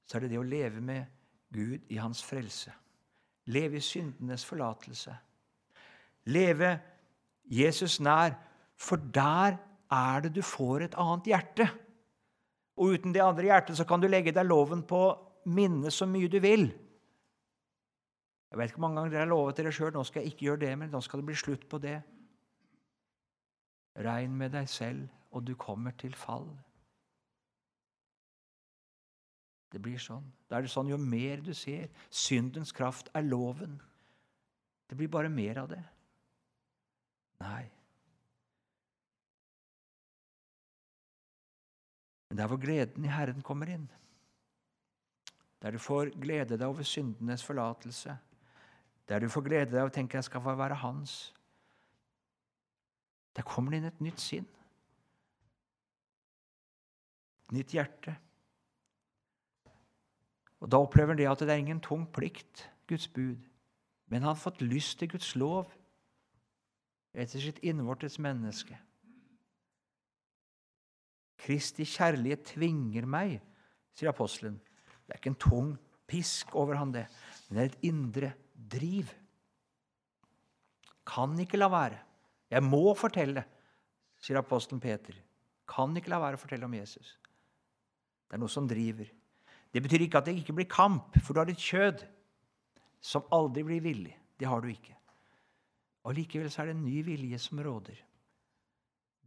så 0.08 0.18
er 0.18 0.26
det 0.26 0.34
det 0.34 0.40
å 0.40 0.48
leve 0.48 0.82
med 0.82 1.12
Gud 1.54 1.92
i 1.92 2.00
hans 2.00 2.24
frelse. 2.24 2.72
Leve 3.52 3.80
i 3.80 3.84
syndenes 3.84 4.46
forlatelse. 4.48 5.16
Leve 6.32 6.78
Jesus 7.44 8.00
nær, 8.00 8.38
for 8.80 8.96
der 8.96 9.58
er 9.92 10.24
det 10.24 10.34
du 10.36 10.42
får 10.42 10.88
et 10.88 10.96
annet 11.00 11.28
hjerte. 11.34 11.68
Og 12.80 12.96
uten 12.96 13.14
det 13.14 13.22
andre 13.22 13.50
hjertet 13.50 13.78
så 13.78 13.86
kan 13.86 14.02
du 14.02 14.08
legge 14.08 14.34
deg 14.34 14.48
loven 14.48 14.82
på 14.88 15.04
minne 15.54 15.92
så 15.92 16.08
mye 16.10 16.32
du 16.32 16.40
vil. 16.44 16.70
Jeg 18.50 18.60
vet 18.60 18.70
ikke 18.70 18.80
hvor 18.80 18.88
mange 18.88 19.02
ganger 19.02 19.14
dere 19.14 19.26
har 19.26 19.32
lovet 19.34 19.58
dere 19.58 19.74
sjøl 19.74 19.94
nå 19.96 20.04
skal 20.06 20.24
jeg 20.24 20.34
ikke 20.34 20.46
gjøre 20.48 20.62
det, 20.62 20.74
men 20.78 20.92
nå 20.94 21.02
skal 21.02 21.20
det 21.20 21.28
bli 21.30 21.38
slutt 21.38 21.66
på 21.70 21.80
det. 21.82 21.98
Regn 24.06 24.36
med 24.38 24.54
deg 24.54 24.70
selv, 24.70 25.08
og 25.34 25.46
du 25.46 25.56
kommer 25.58 25.94
til 25.98 26.14
fall. 26.18 26.48
Det 29.74 29.82
blir 29.82 29.98
sånn. 29.98 30.26
Da 30.46 30.60
er 30.60 30.68
det 30.68 30.72
sånn 30.72 30.92
jo 30.92 31.00
mer 31.02 31.42
du 31.42 31.54
ser. 31.58 31.90
Syndens 32.14 32.72
kraft 32.76 33.10
er 33.18 33.26
loven. 33.26 33.80
Det 34.86 34.98
blir 35.00 35.10
bare 35.10 35.32
mer 35.34 35.64
av 35.64 35.72
det. 35.72 35.82
Nei. 37.42 37.64
Men 42.30 42.38
det 42.38 42.46
er 42.46 42.52
hvor 42.52 42.62
gleden 42.62 43.06
i 43.06 43.14
Herren 43.14 43.42
kommer 43.46 43.70
inn, 43.70 43.88
der 45.62 45.74
du 45.74 45.82
får 45.82 46.14
glede 46.18 46.58
deg 46.58 46.66
over 46.66 46.86
syndenes 46.86 47.44
forlatelse, 47.46 48.16
der 49.10 49.22
du 49.22 49.30
får 49.30 49.46
glede 49.46 49.72
deg 49.72 49.84
og 49.84 49.92
å 49.92 49.94
tenke 49.94 50.18
'jeg 50.18 50.30
skal 50.30 50.42
få 50.42 50.56
være 50.58 50.82
hans', 50.82 51.34
der 53.36 53.44
kommer 53.44 53.72
det 53.72 53.78
inn 53.78 53.86
et 53.86 54.02
nytt 54.02 54.20
sinn. 54.20 54.48
Nytt 57.52 57.74
hjerte. 57.74 58.18
Og 60.64 60.70
Da 60.72 60.80
opplever 60.80 61.12
han 61.12 61.20
det 61.20 61.28
at 61.28 61.44
det 61.44 61.52
er 61.52 61.60
ingen 61.60 61.82
tung 61.84 62.06
plikt, 62.08 62.70
Guds 62.88 63.08
bud, 63.12 63.40
men 64.08 64.22
han 64.22 64.32
har 64.32 64.40
fått 64.40 64.62
lyst 64.64 65.00
til 65.00 65.10
Guds 65.12 65.34
lov 65.36 65.72
etter 67.14 67.40
sitt 67.40 67.60
innvortes 67.64 68.16
menneske. 68.22 68.78
Kristi 71.44 71.84
kjærlighet 71.88 72.46
tvinger 72.54 73.08
meg, 73.10 73.42
sier 73.96 74.12
apostelen. 74.14 74.56
Det 75.04 75.12
er 75.12 75.20
ikke 75.20 75.34
en 75.34 75.42
tung 75.44 75.74
pisk 76.08 76.56
over 76.56 76.80
han 76.80 76.94
det, 76.96 77.06
men 77.48 77.58
det 77.58 77.64
er 77.64 77.72
et 77.72 77.90
indre 77.90 78.30
driv. 78.56 79.12
Kan 81.08 81.36
ikke 81.44 81.60
la 81.60 81.68
være. 81.72 82.00
Jeg 82.54 82.64
må 82.64 82.94
fortelle, 82.96 83.44
sier 84.24 84.40
apostelen 84.40 84.80
Peter. 84.84 85.18
Kan 85.68 85.96
ikke 86.00 86.14
la 86.14 86.22
være 86.24 86.40
å 86.40 86.44
fortelle 86.44 86.70
om 86.70 86.78
Jesus. 86.78 87.18
Det 88.28 88.38
er 88.38 88.44
noe 88.44 88.52
som 88.52 88.70
driver. 88.70 89.12
Det 89.74 89.82
betyr 89.82 90.06
ikke 90.06 90.22
at 90.22 90.28
det 90.30 90.38
ikke 90.38 90.54
blir 90.54 90.70
kamp, 90.70 91.16
for 91.24 91.34
du 91.34 91.42
har 91.42 91.50
et 91.50 91.60
kjød 91.60 92.04
som 93.04 93.26
aldri 93.34 93.64
blir 93.66 93.82
villig. 93.84 94.14
Det 94.40 94.48
har 94.48 94.62
du 94.62 94.70
ikke. 94.70 94.96
Og 96.04 96.16
Likevel 96.18 96.52
så 96.52 96.62
er 96.62 96.70
det 96.70 96.76
en 96.78 96.86
ny 96.86 97.02
vilje 97.06 97.40
som 97.42 97.62
råder. 97.64 97.98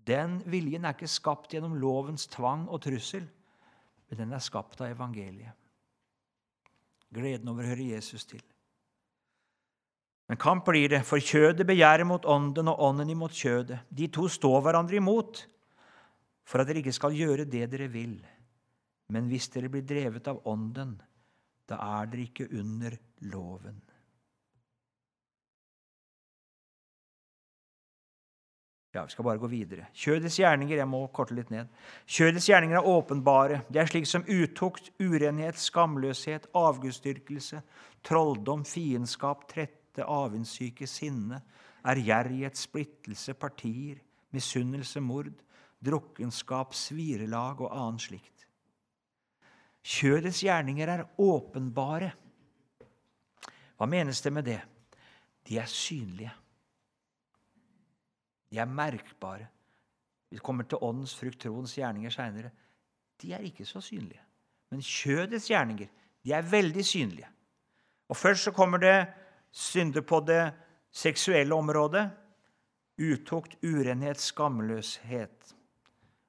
Den 0.06 0.38
viljen 0.46 0.84
er 0.86 0.94
ikke 0.94 1.10
skapt 1.10 1.54
gjennom 1.54 1.74
lovens 1.82 2.28
tvang 2.30 2.68
og 2.70 2.84
trussel, 2.84 3.24
men 4.06 4.20
den 4.20 4.34
er 4.36 4.44
skapt 4.44 4.80
av 4.84 4.92
evangeliet. 4.92 5.56
Gleden 7.16 7.50
over 7.50 7.64
å 7.64 7.72
høre 7.72 7.88
Jesus 7.96 8.26
til. 8.28 8.42
Men 10.26 10.38
kamp 10.42 10.66
blir 10.66 10.90
det, 10.90 11.04
for 11.06 11.22
kjødet 11.22 11.66
begjærer 11.66 12.06
mot 12.06 12.24
ånden 12.26 12.70
og 12.70 12.80
ånden 12.82 13.10
imot 13.14 13.34
kjødet. 13.34 13.78
De 13.90 14.08
to 14.10 14.26
står 14.30 14.62
hverandre 14.62 14.98
imot 14.98 15.44
for 16.46 16.62
at 16.62 16.68
dere 16.68 16.82
ikke 16.82 16.94
skal 16.94 17.14
gjøre 17.14 17.46
det 17.46 17.66
dere 17.70 17.86
vil. 17.90 18.18
Men 19.14 19.28
hvis 19.30 19.50
dere 19.54 19.70
blir 19.70 19.86
drevet 19.86 20.26
av 20.30 20.40
Ånden, 20.50 20.96
da 21.66 21.78
er 22.00 22.08
dere 22.10 22.26
ikke 22.26 22.48
under 22.58 22.96
loven. 23.30 23.78
Ja, 28.96 29.04
Vi 29.04 29.12
skal 29.12 29.24
bare 29.24 29.38
gå 29.38 29.48
videre. 29.52 29.90
Kjødets 29.92 30.38
gjerninger 30.40 30.78
jeg 30.78 30.88
må 30.88 31.02
korte 31.12 31.34
litt 31.36 31.50
ned. 31.52 31.68
Kjødets 32.08 32.46
gjerninger 32.48 32.78
er 32.78 32.86
åpenbare. 32.88 33.58
Det 33.68 33.82
er 33.82 33.90
slik 33.90 34.06
som 34.08 34.24
utukt, 34.24 34.88
urenhet, 34.96 35.58
skamløshet, 35.60 36.46
avgudsdyrkelse, 36.56 37.60
trolldom, 38.06 38.64
fiendskap, 38.64 39.44
trette, 39.50 40.00
avundssyke, 40.00 40.88
sinne, 40.88 41.42
ærgjerrighet, 41.84 42.56
splittelse, 42.56 43.34
partier, 43.34 44.00
misunnelse, 44.32 45.00
mord, 45.04 45.34
drukkenskap, 45.84 46.72
svirelag 46.74 47.60
og 47.60 47.76
annet 47.76 48.08
slikt. 48.08 48.35
Kjødets 49.86 50.40
gjerninger 50.42 50.90
er 50.90 51.04
åpenbare. 51.22 52.10
Hva 53.76 53.86
menes 53.86 54.22
det 54.24 54.32
med 54.34 54.48
det? 54.48 54.58
De 55.46 55.58
er 55.62 55.68
synlige. 55.70 56.32
De 58.50 58.58
er 58.58 58.66
merkbare. 58.66 59.46
Vi 60.30 60.40
kommer 60.42 60.66
til 60.66 60.82
åndens 60.82 61.14
frukt, 61.14 61.38
troens 61.40 61.76
gjerninger 61.78 62.10
seinere. 62.10 62.50
De 63.22 63.32
er 63.32 63.46
ikke 63.46 63.64
så 63.64 63.80
synlige. 63.80 64.22
Men 64.70 64.82
kjødets 64.82 65.46
gjerninger 65.50 65.88
de 66.24 66.32
er 66.34 66.50
veldig 66.50 66.84
synlige. 66.84 67.28
Og 68.08 68.16
Først 68.16 68.44
så 68.44 68.50
kommer 68.50 68.78
det 68.78 69.06
synder 69.50 70.00
på 70.02 70.20
det 70.26 70.52
seksuelle 70.90 71.54
området. 71.54 72.10
Utukt, 72.98 73.56
urenhet, 73.62 74.18
skamløshet. 74.20 75.54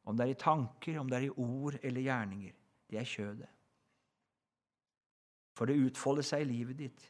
Om 0.06 0.18
det 0.18 0.26
er 0.26 0.30
i 0.32 0.40
tanker, 0.40 1.00
om 1.00 1.10
det 1.10 1.18
er 1.18 1.26
i 1.26 1.30
ord 1.30 1.80
eller 1.82 2.02
gjerninger. 2.02 2.54
Det 2.88 3.00
er 3.00 3.08
kjødet. 3.08 3.50
For 5.58 5.66
det 5.66 5.80
utfolder 5.82 6.26
seg 6.26 6.44
i 6.46 6.50
livet 6.52 6.78
ditt. 6.80 7.06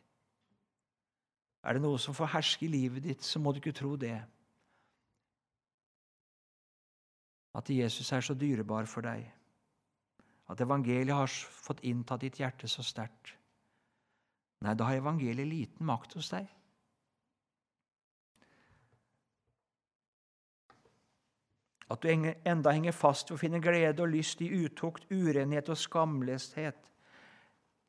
Er 1.67 1.75
det 1.75 1.84
noe 1.84 2.00
som 2.00 2.15
får 2.15 2.31
herske 2.38 2.65
i 2.65 2.72
livet 2.72 3.03
ditt, 3.03 3.24
så 3.25 3.41
må 3.43 3.51
du 3.51 3.60
ikke 3.60 3.75
tro 3.75 3.96
det. 4.00 4.15
At 7.57 7.69
Jesus 7.74 8.12
er 8.13 8.24
så 8.24 8.38
dyrebar 8.38 8.88
for 8.88 9.03
deg. 9.03 9.25
At 10.48 10.62
evangeliet 10.63 11.15
har 11.15 11.27
fått 11.27 11.84
inntatt 11.84 12.24
ditt 12.24 12.39
hjerte 12.39 12.69
så 12.72 12.86
sterkt. 12.86 13.34
Nei, 14.63 14.74
da 14.74 14.88
har 14.88 15.01
evangeliet 15.01 15.50
liten 15.50 15.86
makt 15.86 16.15
hos 16.17 16.31
deg. 16.31 16.48
At 21.88 22.03
du 22.03 22.10
enda 22.12 22.74
henger 22.75 22.96
fast 22.96 23.29
ved 23.32 23.38
å 23.38 23.41
finne 23.41 23.62
glede 23.63 24.03
og 24.03 24.12
lyst 24.12 24.41
i 24.44 24.50
utukt, 24.51 25.08
urenhet 25.12 25.70
og 25.72 25.79
skamløshet, 25.79 26.89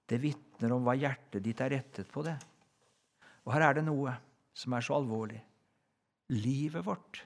det 0.09 0.21
vitner 0.23 0.73
om 0.73 0.87
hva 0.87 0.95
hjertet 0.97 1.43
ditt 1.45 1.61
er 1.61 1.75
rettet 1.75 2.09
på 2.13 2.23
det. 2.25 2.37
Og 3.45 3.53
her 3.53 3.67
er 3.67 3.79
det 3.79 3.85
noe 3.89 4.15
som 4.57 4.77
er 4.77 4.85
så 4.85 4.97
alvorlig. 4.97 5.41
Livet 6.33 6.85
vårt. 6.87 7.23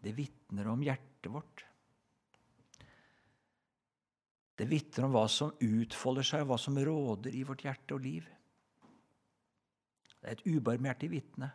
Det 0.00 0.14
vitner 0.16 0.70
om 0.70 0.84
hjertet 0.84 1.32
vårt. 1.32 1.64
Det 4.56 4.64
vitner 4.70 5.04
om 5.04 5.12
hva 5.12 5.26
som 5.28 5.52
utfolder 5.60 6.24
seg, 6.24 6.46
hva 6.48 6.56
som 6.60 6.78
råder 6.80 7.34
i 7.36 7.42
vårt 7.44 7.66
hjerte 7.66 7.96
og 7.96 8.04
liv. 8.06 8.28
Det 10.16 10.30
er 10.30 10.38
et 10.38 10.46
ubarmhjertig 10.48 11.10
vitne. 11.12 11.50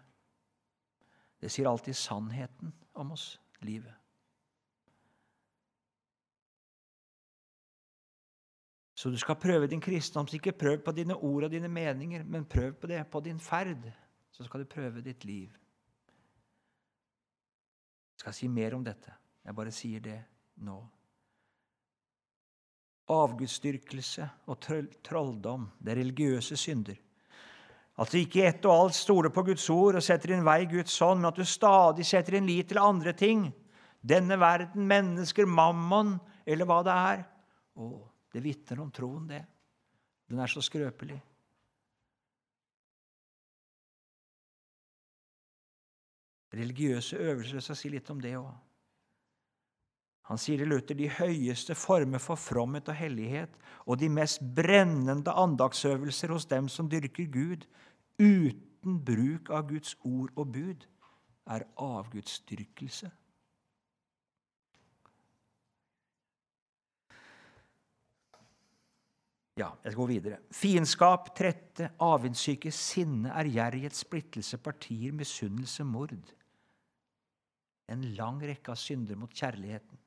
Det 1.41 1.49
sier 1.49 1.69
alltid 1.69 1.97
sannheten 1.97 2.73
om 2.93 3.11
oss, 3.15 3.39
livet. 3.65 3.93
Så 8.93 9.09
du 9.09 9.17
skal 9.17 9.39
prøve 9.41 9.67
din 9.67 9.81
kristendom. 9.81 10.27
Ikke 10.33 10.53
prøv 10.53 10.83
på 10.85 10.93
dine 10.93 11.15
ord 11.15 11.47
og 11.47 11.51
dine 11.51 11.67
meninger, 11.67 12.23
men 12.23 12.45
prøv 12.45 12.75
på 12.77 12.87
det 12.87 13.01
på 13.09 13.19
din 13.25 13.39
ferd. 13.39 13.89
Så 14.31 14.45
skal 14.45 14.61
du 14.61 14.69
prøve 14.69 15.01
ditt 15.01 15.25
liv. 15.25 15.49
Jeg 18.13 18.21
skal 18.21 18.33
si 18.37 18.47
mer 18.47 18.75
om 18.77 18.83
dette. 18.85 19.13
Jeg 19.41 19.57
bare 19.57 19.73
sier 19.73 20.03
det 20.05 20.19
nå. 20.61 20.77
Avgudsdyrkelse 23.09 24.29
og 24.45 24.61
trolldom, 25.03 25.65
det 25.81 25.95
er 25.95 26.03
religiøse 26.03 26.57
synder. 26.57 27.01
At 28.01 28.09
du 28.09 28.17
ikke 28.17 28.39
i 28.41 28.45
ett 28.49 28.65
og 28.65 28.87
alt 28.87 28.97
stoler 28.97 29.29
på 29.33 29.43
Guds 29.45 29.67
ord 29.69 29.99
og 29.99 30.05
setter 30.05 30.33
din 30.33 30.45
vei 30.45 30.63
Guds 30.69 30.95
hånd, 31.03 31.21
men 31.21 31.29
at 31.29 31.37
du 31.37 31.45
stadig 31.45 32.05
setter 32.07 32.37
din 32.37 32.47
lit 32.49 32.71
til 32.71 32.81
andre 32.81 33.13
ting. 33.13 33.45
Denne 34.01 34.39
verden, 34.41 34.87
mennesker, 34.89 35.45
mammon 35.45 36.15
eller 36.49 36.65
hva 36.65 36.79
det 36.87 36.95
er. 36.95 37.21
Å, 37.77 37.91
det 38.33 38.41
vitner 38.41 38.81
om 38.81 38.89
troen, 38.93 39.27
det. 39.29 39.43
Den 40.31 40.41
er 40.41 40.49
så 40.49 40.63
skrøpelig. 40.65 41.19
Religiøse 46.51 47.21
øvelser 47.21 47.63
skal 47.63 47.77
si 47.79 47.93
litt 47.93 48.09
om 48.11 48.19
det 48.23 48.33
òg. 48.39 48.51
Han 50.31 50.39
sier 50.39 50.61
i 50.63 50.67
Luther 50.67 50.95
de 50.95 51.09
høyeste 51.11 51.75
former 51.75 52.21
for 52.23 52.39
fromhet 52.39 52.87
og 52.91 52.95
hellighet 52.95 53.55
og 53.83 53.97
de 53.99 54.07
mest 54.11 54.39
brennende 54.55 55.33
andagsøvelser 55.35 56.31
hos 56.31 56.45
dem 56.47 56.69
som 56.71 56.87
dyrker 56.91 57.27
Gud, 57.31 57.65
uten 58.21 58.99
bruk 59.05 59.49
av 59.53 59.67
Guds 59.71 59.95
ord 60.05 60.31
og 60.37 60.53
bud, 60.53 60.85
er 61.51 61.65
avgudsdyrkelse. 61.81 63.09
Ja, 69.59 69.67
jeg 69.83 69.91
skal 69.91 69.99
gå 69.99 70.07
videre. 70.09 70.37
Fiendskap, 70.55 71.33
trette, 71.37 71.91
avundssyke, 72.01 72.71
sinne, 72.73 73.33
ærgjerrighet, 73.35 73.97
splittelse, 73.97 74.57
partier, 74.63 75.11
misunnelse, 75.13 75.83
mord. 75.85 76.31
En 77.91 78.05
lang 78.15 78.39
rekke 78.41 78.71
av 78.71 78.79
synder 78.79 79.19
mot 79.19 79.33
kjærligheten. 79.35 79.99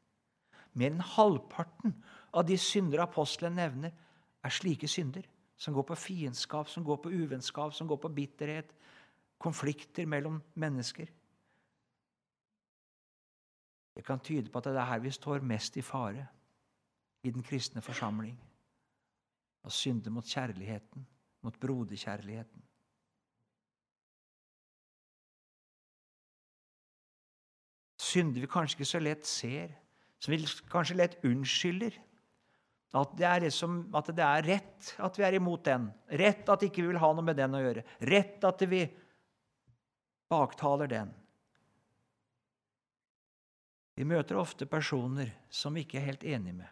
Mer 0.81 0.95
enn 0.95 1.05
halvparten 1.15 1.93
av 2.35 2.49
de 2.49 2.57
synder 2.59 3.05
apostelen 3.05 3.59
nevner, 3.61 3.93
er 4.45 4.53
slike 4.53 4.89
synder 4.91 5.29
som 5.65 5.75
går 5.75 5.87
på 5.89 5.97
fiendskap, 5.97 6.69
som 6.69 6.85
går 6.85 6.97
på 7.01 7.11
uvennskap, 7.11 7.73
som 7.73 7.89
går 7.89 7.97
på 7.97 8.09
bitterhet, 8.13 8.73
konflikter 9.41 10.07
mellom 10.07 10.43
mennesker. 10.55 11.09
Det 13.95 14.05
kan 14.05 14.21
tyde 14.21 14.51
på 14.51 14.59
at 14.59 14.69
det 14.69 14.77
er 14.77 14.91
her 14.91 15.01
vi 15.01 15.13
står 15.15 15.41
mest 15.41 15.77
i 15.77 15.83
fare 15.83 16.27
i 17.25 17.31
den 17.33 17.43
kristne 17.47 17.81
forsamling. 17.81 18.37
Å 19.65 19.73
synde 19.73 20.13
mot 20.13 20.29
kjærligheten, 20.29 21.07
mot 21.41 21.61
broderkjærligheten. 21.61 22.65
Synder 28.05 28.45
vi 28.45 28.51
kanskje 28.51 28.77
ikke 28.77 28.91
så 28.91 29.01
lett 29.01 29.27
ser, 29.27 29.73
som 30.21 30.35
vi 30.35 30.45
kanskje 30.71 30.99
lett 30.99 31.17
unnskylder. 31.25 31.97
At 32.95 33.17
det, 33.19 33.31
liksom, 33.49 33.81
at 33.97 34.09
det 34.15 34.23
er 34.23 34.47
rett 34.47 34.93
at 35.03 35.17
vi 35.19 35.25
er 35.27 35.35
imot 35.41 35.65
den. 35.67 35.89
Rett 36.15 36.49
at 36.53 36.63
ikke 36.63 36.85
vi 36.85 36.93
vil 36.93 37.01
ha 37.03 37.11
noe 37.11 37.27
med 37.27 37.37
den 37.41 37.57
å 37.57 37.63
gjøre. 37.63 37.83
Rett 38.07 38.47
at 38.47 38.63
vi 38.71 38.85
baktaler 40.31 40.91
den. 40.93 41.11
Vi 43.99 44.07
møter 44.07 44.39
ofte 44.39 44.67
personer 44.71 45.33
som 45.51 45.75
vi 45.75 45.83
ikke 45.83 45.99
er 46.01 46.09
helt 46.09 46.25
enige 46.27 46.61
med. 46.63 46.71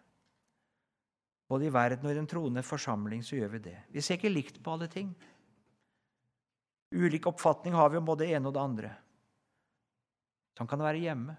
Både 1.50 1.66
i 1.66 1.74
verden 1.74 2.06
og 2.06 2.14
i 2.14 2.18
den 2.18 2.30
troende 2.30 2.62
forsamling 2.64 3.22
så 3.26 3.36
gjør 3.36 3.56
vi 3.56 3.64
det. 3.66 3.76
Vi 3.92 4.02
ser 4.02 4.18
ikke 4.18 4.32
likt 4.32 4.62
på 4.62 4.72
alle 4.72 4.88
ting. 4.90 5.10
Ulik 6.94 7.26
oppfatning 7.26 7.74
har 7.74 7.90
vi 7.90 7.98
om 7.98 8.06
både 8.06 8.24
det 8.24 8.36
ene 8.36 8.48
og 8.48 8.54
det 8.54 8.62
andre. 8.62 8.92
Sånn 10.58 10.68
kan 10.70 10.80
det 10.80 10.86
være 10.86 11.02
hjemme. 11.02 11.36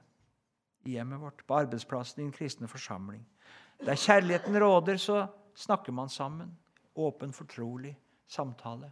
I 0.84 0.98
hjemmet 0.98 1.22
vårt, 1.22 1.43
på 1.48 1.56
arbeidsplassen, 1.56 2.19
i 2.19 2.28
en 2.28 2.36
kristne 2.36 2.67
forsamling. 2.67 3.24
Der 3.81 3.99
kjærligheten 3.99 4.59
råder, 4.62 4.97
så 4.97 5.27
snakker 5.55 5.91
man 5.91 6.09
sammen. 6.09 6.57
Åpen, 6.95 7.33
fortrolig 7.33 7.95
samtale. 8.29 8.91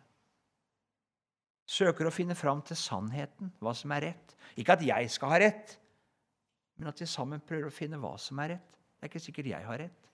Søker 1.65 2.09
å 2.09 2.13
finne 2.13 2.35
fram 2.35 2.63
til 2.65 2.75
sannheten, 2.75 3.53
hva 3.61 3.73
som 3.77 3.93
er 3.95 4.07
rett. 4.09 4.35
Ikke 4.59 4.75
at 4.75 4.83
jeg 4.83 5.11
skal 5.13 5.31
ha 5.31 5.39
rett, 5.39 5.77
men 6.75 6.89
at 6.89 6.99
vi 6.99 7.07
sammen 7.07 7.43
prøver 7.45 7.69
å 7.69 7.73
finne 7.73 7.99
hva 8.01 8.15
som 8.19 8.41
er 8.43 8.55
rett. 8.55 8.77
Det 8.97 9.05
er 9.05 9.11
ikke 9.11 9.23
sikkert 9.23 9.51
jeg 9.53 9.67
har 9.67 9.79
rett. 9.79 10.11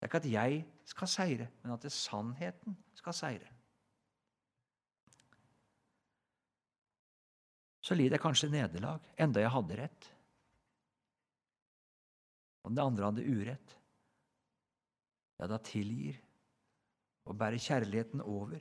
Det 0.00 0.06
er 0.06 0.10
ikke 0.10 0.22
at 0.22 0.30
jeg 0.32 0.60
skal 0.88 1.10
seire, 1.12 1.48
men 1.62 1.74
at 1.76 1.82
det 1.84 1.92
sannheten 1.92 2.76
skal 2.96 3.16
seire. 3.16 3.50
Så 7.84 7.96
lider 7.96 8.16
jeg 8.16 8.24
kanskje 8.24 8.50
nederlag, 8.52 9.04
enda 9.20 9.44
jeg 9.44 9.52
hadde 9.52 9.78
rett 9.78 10.08
og 12.64 12.74
det 12.76 12.84
andre 12.84 13.08
hadde 13.08 13.26
urett, 13.26 13.76
ja, 15.40 15.48
da 15.48 15.56
tilgir 15.64 16.18
og 17.28 17.38
bærer 17.38 17.62
kjærligheten 17.62 18.20
over. 18.20 18.60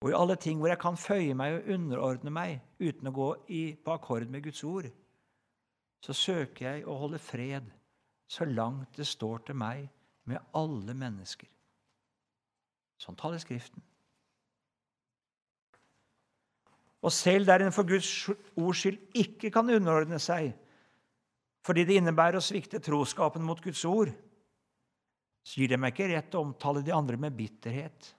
Og 0.00 0.10
i 0.10 0.16
alle 0.16 0.36
ting 0.40 0.60
hvor 0.60 0.70
jeg 0.70 0.80
kan 0.80 0.96
føye 0.96 1.34
meg 1.36 1.58
og 1.58 1.72
underordne 1.74 2.32
meg 2.32 2.60
uten 2.80 3.10
å 3.10 3.14
gå 3.14 3.28
i, 3.52 3.62
på 3.76 3.92
akkord 3.92 4.30
med 4.30 4.46
Guds 4.46 4.62
ord, 4.64 4.88
så 6.00 6.16
søker 6.16 6.66
jeg 6.70 6.86
å 6.88 6.96
holde 6.96 7.20
fred 7.20 7.66
så 8.30 8.46
langt 8.46 8.96
det 8.96 9.08
står 9.10 9.42
til 9.48 9.58
meg 9.60 9.88
med 10.30 10.40
alle 10.56 10.94
mennesker. 10.96 11.48
Sånn 13.00 13.18
taler 13.18 13.40
Skriften. 13.42 13.82
Og 17.00 17.12
selv 17.16 17.48
der 17.48 17.64
en 17.64 17.72
for 17.72 17.88
Guds 17.88 18.08
ords 18.60 18.82
skyld 18.82 19.00
ikke 19.16 19.50
kan 19.52 19.72
underordne 19.72 20.20
seg, 20.20 20.52
fordi 21.66 21.84
det 21.84 21.98
innebærer 22.00 22.40
å 22.40 22.44
svikte 22.44 22.80
troskapen 22.82 23.44
mot 23.44 23.60
Guds 23.62 23.82
ord, 23.88 24.12
så 25.44 25.60
gir 25.60 25.72
det 25.72 25.78
meg 25.80 25.94
ikke 25.94 26.08
rett 26.12 26.36
å 26.36 26.42
omtale 26.44 26.82
de 26.84 26.92
andre 26.94 27.18
med 27.20 27.36
bitterhet 27.36 28.10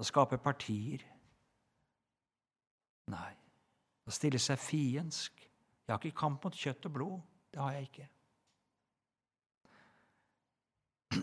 og 0.00 0.06
skape 0.08 0.40
partier. 0.40 1.02
Nei, 3.10 3.32
å 4.06 4.14
stille 4.14 4.40
seg 4.40 4.60
fiendsk. 4.60 5.44
Jeg 5.84 5.92
har 5.92 6.00
ikke 6.00 6.20
kamp 6.22 6.44
mot 6.46 6.56
kjøtt 6.56 6.88
og 6.88 6.96
blod. 6.96 7.20
Det 7.50 7.60
har 7.60 7.76
jeg 7.76 7.88
ikke. 7.88 8.08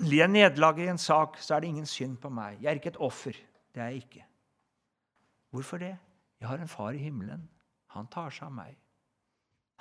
Lider 0.04 0.18
jeg 0.20 0.34
nederlag 0.34 0.82
i 0.84 0.90
en 0.92 1.00
sak, 1.00 1.38
så 1.40 1.56
er 1.56 1.64
det 1.64 1.70
ingen 1.72 1.88
synd 1.88 2.18
på 2.22 2.30
meg. 2.34 2.60
Jeg 2.60 2.70
er 2.74 2.82
ikke 2.82 2.92
et 2.92 3.06
offer. 3.08 3.38
Det 3.74 3.82
er 3.82 3.94
jeg 3.94 4.04
ikke. 4.04 4.26
Hvorfor 5.56 5.80
det? 5.82 5.94
Jeg 6.42 6.50
har 6.50 6.60
en 6.62 6.70
far 6.70 6.92
i 6.94 7.02
himmelen. 7.02 7.48
Han 7.96 8.10
tar 8.12 8.34
seg 8.36 8.50
av 8.50 8.58
meg. 8.60 8.76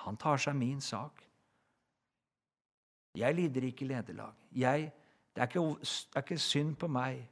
Han 0.04 0.18
tar 0.20 0.40
seg 0.42 0.56
min 0.58 0.80
sak. 0.80 1.22
Jeg 3.16 3.34
lider 3.34 3.64
ikke 3.64 3.88
lederlag. 3.88 4.34
Jeg, 4.52 4.90
det, 5.34 5.42
er 5.42 5.48
ikke, 5.48 5.64
det 5.80 6.18
er 6.20 6.24
ikke 6.24 6.38
synd 6.38 6.76
på 6.76 6.88
meg 6.92 7.22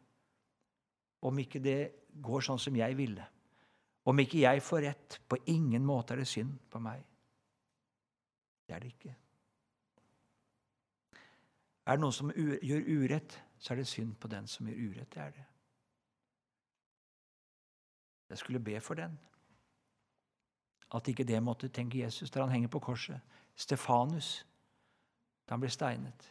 om 1.24 1.38
ikke 1.40 1.60
det 1.60 1.78
går 2.24 2.44
sånn 2.44 2.60
som 2.60 2.76
jeg 2.76 2.96
ville. 2.96 3.24
Om 4.04 4.20
ikke 4.20 4.42
jeg 4.44 4.62
får 4.62 4.82
rett. 4.84 5.18
På 5.28 5.38
ingen 5.48 5.84
måte 5.84 6.14
er 6.14 6.22
det 6.22 6.28
synd 6.28 6.56
på 6.70 6.80
meg. 6.84 7.04
Det 8.64 8.76
er 8.76 8.84
det 8.84 8.92
ikke. 8.92 9.14
Er 11.84 11.96
det 11.96 12.00
noen 12.00 12.16
som 12.16 12.32
gjør 12.32 12.86
urett, 12.88 13.36
så 13.60 13.74
er 13.74 13.82
det 13.82 13.88
synd 13.88 14.14
på 14.20 14.28
den 14.32 14.48
som 14.48 14.68
gjør 14.68 14.88
urett. 14.88 15.10
Det 15.12 15.20
er 15.20 15.34
det. 15.36 15.46
Jeg 18.32 18.40
skulle 18.40 18.60
be 18.60 18.80
for 18.80 18.96
den. 18.98 19.18
At 20.94 21.08
ikke 21.10 21.26
det 21.26 21.40
måtte 21.42 21.72
tenke 21.74 21.98
Jesus 22.04 22.30
der 22.30 22.44
han 22.44 22.54
henger 22.54 22.70
på 22.70 22.82
korset. 22.90 23.18
Stefanus, 23.58 24.44
da 25.46 25.54
han 25.54 25.62
ble 25.62 25.70
steinet. 25.70 26.28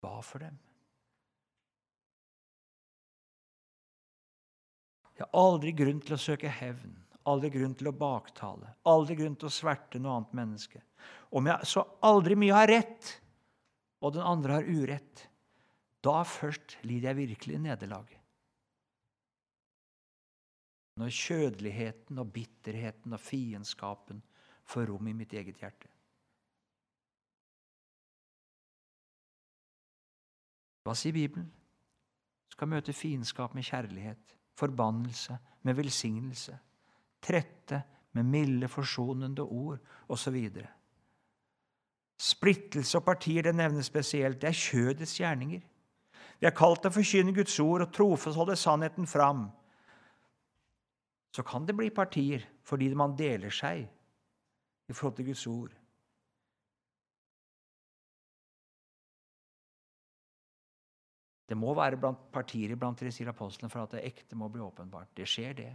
Ba 0.00 0.20
for 0.24 0.42
dem. 0.42 0.58
Jeg 5.18 5.26
har 5.26 5.36
aldri 5.36 5.72
grunn 5.76 5.98
til 6.00 6.16
å 6.16 6.20
søke 6.20 6.48
hevn, 6.48 6.94
aldri 7.28 7.50
grunn 7.52 7.74
til 7.76 7.90
å 7.90 7.96
baktale, 7.96 8.70
aldri 8.88 9.18
grunn 9.18 9.34
til 9.36 9.50
å 9.50 9.52
sverte 9.52 10.00
noe 10.00 10.14
annet 10.16 10.38
menneske. 10.38 10.80
Om 11.36 11.50
jeg 11.50 11.68
så 11.68 11.84
aldri 12.08 12.38
mye 12.40 12.56
har 12.56 12.70
rett, 12.70 13.10
og 14.00 14.14
den 14.16 14.24
andre 14.24 14.56
har 14.56 14.70
urett, 14.70 15.26
da 16.00 16.22
først 16.24 16.78
lider 16.88 17.10
jeg 17.10 17.20
virkelig 17.26 17.60
nederlag 17.60 18.19
når 21.00 21.14
kjødeligheten 21.16 22.18
og 22.20 22.32
bitterheten 22.32 23.16
og 23.16 23.20
fiendskapen 23.20 24.20
får 24.68 24.90
rom 24.90 25.08
i 25.08 25.16
mitt 25.16 25.32
eget 25.32 25.56
hjerte. 25.62 25.88
Hva 30.84 30.96
sier 30.96 31.16
Bibelen? 31.16 31.48
Skal 32.52 32.68
møte 32.68 32.92
fiendskap 32.92 33.54
med 33.56 33.64
kjærlighet, 33.64 34.36
forbannelse 34.58 35.38
med 35.62 35.78
velsignelse, 35.78 36.58
trette 37.22 37.82
med 38.12 38.26
milde, 38.26 38.68
forsonende 38.68 39.42
ord 39.42 39.78
osv. 40.08 40.36
Splittelse 42.20 42.98
og 42.98 43.04
partier 43.06 43.46
det 43.46 43.54
nevnes 43.54 43.88
spesielt. 43.88 44.40
Det 44.42 44.50
er 44.50 44.58
kjødets 44.58 45.16
gjerninger. 45.20 45.62
Vi 46.40 46.48
er 46.48 46.56
kalt 46.56 46.82
til 46.82 46.90
å 46.90 46.96
forkynne 46.96 47.36
Guds 47.36 47.56
ord 47.60 47.86
og 47.86 47.94
trofast 47.94 48.36
holde 48.36 48.56
sannheten 48.56 49.08
fram 49.08 49.46
så 51.30 51.44
kan 51.46 51.66
det 51.66 51.76
bli 51.78 51.90
partier 51.94 52.46
fordi 52.66 52.90
man 52.94 53.14
deler 53.18 53.52
seg 53.54 53.84
i 54.90 54.92
forhold 54.94 55.16
til 55.18 55.30
Guds 55.30 55.46
ord. 55.46 55.76
Det 61.50 61.58
må 61.58 61.72
være 61.74 61.98
blant 61.98 62.28
partier 62.30 62.76
blant 62.78 63.00
de 63.02 63.10
sier 63.10 63.30
apostlene 63.32 63.70
for 63.72 63.82
at 63.82 63.96
det 63.96 64.04
ekte 64.06 64.38
må 64.38 64.46
bli 64.54 64.62
åpenbart. 64.62 65.10
Det 65.18 65.26
skjer, 65.26 65.54
det. 65.58 65.70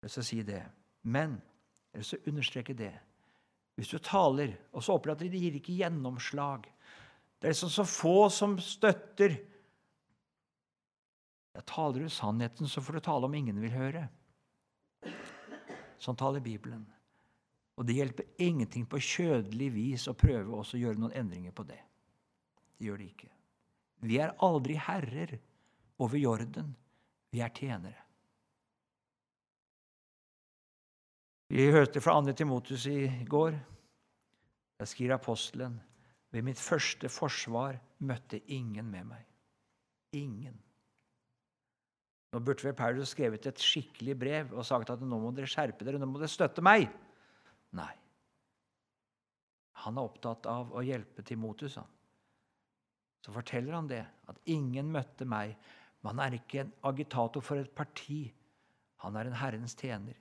Jeg 0.00 0.14
å 0.16 0.24
si 0.24 0.40
det. 0.48 0.62
Men 1.12 1.36
jeg 1.92 2.06
å 2.06 2.30
understreke 2.32 2.76
det. 2.76 2.94
Hvis 3.76 3.92
du 3.92 3.98
taler, 4.04 4.54
og 4.72 4.84
så 4.84 4.96
opplever 4.96 5.20
at 5.20 5.24
det 5.32 5.40
gir 5.40 5.56
ikke 5.56 5.76
gjennomslag 5.76 6.66
Det 7.40 7.48
er 7.48 7.54
liksom 7.54 7.70
så 7.72 7.84
få 7.88 8.28
som 8.28 8.58
støtter 8.60 9.38
taler 11.66 12.04
du 12.04 12.12
sannheten, 12.12 12.68
så 12.68 12.82
får 12.82 12.98
du 12.98 13.00
tale 13.04 13.26
om 13.26 13.34
ingen 13.34 13.60
vil 13.60 13.72
høre. 13.74 14.06
Sånn 16.00 16.18
taler 16.18 16.42
Bibelen. 16.44 16.86
Og 17.80 17.86
det 17.88 17.96
hjelper 17.96 18.28
ingenting 18.44 18.84
på 18.88 19.00
kjødelig 19.00 19.70
vis 19.72 20.06
å 20.10 20.16
prøve 20.16 20.52
også 20.56 20.76
å 20.76 20.82
gjøre 20.82 21.00
noen 21.00 21.16
endringer 21.16 21.54
på 21.56 21.64
det. 21.68 21.80
Det 22.76 22.88
gjør 22.88 23.00
det 23.00 23.08
ikke. 23.14 23.30
Vi 24.04 24.18
er 24.20 24.36
aldri 24.44 24.76
herrer 24.80 25.34
over 26.00 26.20
jorden. 26.20 26.74
Vi 27.32 27.42
er 27.44 27.52
tjenere. 27.56 28.06
Vi 31.50 31.66
hørte 31.72 32.00
fra 32.00 32.14
Anne 32.18 32.32
Timotus 32.36 32.86
i 32.86 33.08
går. 33.26 33.56
Jeg 34.80 34.88
skriver 34.88 35.16
apostelen 35.16 35.80
ved 36.30 36.46
mitt 36.46 36.60
første 36.62 37.10
forsvar 37.10 37.80
møtte 38.06 38.38
ingen 38.54 38.86
med 38.90 39.08
meg. 39.10 39.24
Ingen. 40.16 40.60
Nå 42.30 42.38
burde 42.46 42.62
vel 42.62 42.76
Paulus 42.78 43.10
skrevet 43.10 43.46
et 43.50 43.62
skikkelig 43.62 44.14
brev 44.18 44.52
og 44.54 44.66
sagt 44.66 44.92
at 44.92 45.02
nå 45.02 45.18
må 45.18 45.32
dere 45.34 45.50
skjerpe 45.50 45.86
dere, 45.86 45.98
nå 45.98 46.06
må 46.06 46.20
dere 46.20 46.30
støtte 46.30 46.62
meg. 46.62 46.86
Nei. 47.74 47.90
Han 49.82 49.98
er 49.98 50.06
opptatt 50.06 50.46
av 50.50 50.70
å 50.76 50.84
hjelpe 50.84 51.24
Timotus. 51.26 51.78
Han. 51.80 51.90
Så 53.24 53.34
forteller 53.34 53.74
han 53.74 53.90
det, 53.90 54.04
at 54.30 54.40
ingen 54.52 54.92
møtte 54.94 55.26
meg. 55.28 55.56
Men 56.00 56.14
han 56.14 56.24
er 56.26 56.38
ikke 56.38 56.62
en 56.62 56.72
agitator 56.88 57.44
for 57.44 57.60
et 57.60 57.74
parti. 57.76 58.22
Han 59.02 59.16
er 59.18 59.28
en 59.28 59.38
Herrens 59.40 59.74
tjener. 59.76 60.16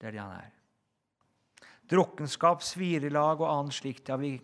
Det 0.00 0.10
er 0.10 0.16
det 0.16 0.22
han 0.22 0.36
er. 0.36 0.56
Drukkenskap, 1.90 2.62
svirelag 2.62 3.40
og 3.40 3.48
annet 3.50 3.76
slikt, 3.80 4.10
ja, 4.12 4.18
vi 4.20 4.36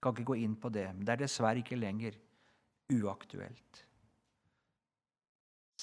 skal 0.00 0.14
ikke 0.14 0.30
gå 0.32 0.38
inn 0.42 0.56
på 0.60 0.72
det. 0.74 0.88
Men 0.94 1.04
det 1.04 1.14
er 1.14 1.26
dessverre 1.26 1.60
ikke 1.60 1.78
lenger 1.78 2.16
uaktuelt 2.94 3.84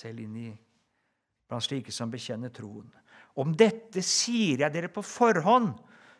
selv 0.01 0.23
inn 0.23 0.35
i 0.41 0.49
blant 1.51 1.65
slike 1.65 1.93
som 1.93 2.11
bekjenner 2.11 2.51
troen. 2.53 2.87
Om 3.39 3.53
dette 3.57 4.03
sier 4.03 4.63
jeg 4.63 4.73
dere 4.73 4.91
på 4.91 5.03
forhånd, 5.05 5.73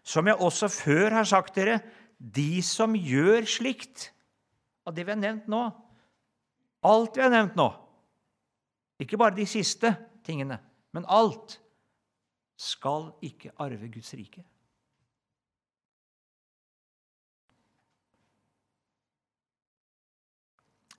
som 0.04 0.28
jeg 0.28 0.39
også 0.41 0.70
før 0.72 1.17
har 1.20 1.28
sagt 1.30 1.58
dere, 1.58 1.80
de 2.17 2.62
som 2.65 2.96
gjør 2.96 3.48
slikt 3.50 4.12
Av 4.82 4.96
det 4.98 5.04
vi 5.06 5.13
har 5.13 5.20
nevnt 5.22 5.46
nå. 5.50 5.60
Alt 6.89 7.17
vi 7.17 7.22
har 7.22 7.30
nevnt 7.30 7.54
nå. 7.54 7.67
Ikke 9.02 9.20
bare 9.22 9.38
de 9.38 9.46
siste 9.46 9.91
tingene, 10.26 10.58
men 10.89 11.06
alt. 11.06 11.60
Skal 12.58 13.12
ikke 13.26 13.54
arve 13.62 13.91
Guds 13.94 14.10
rike. 14.17 14.41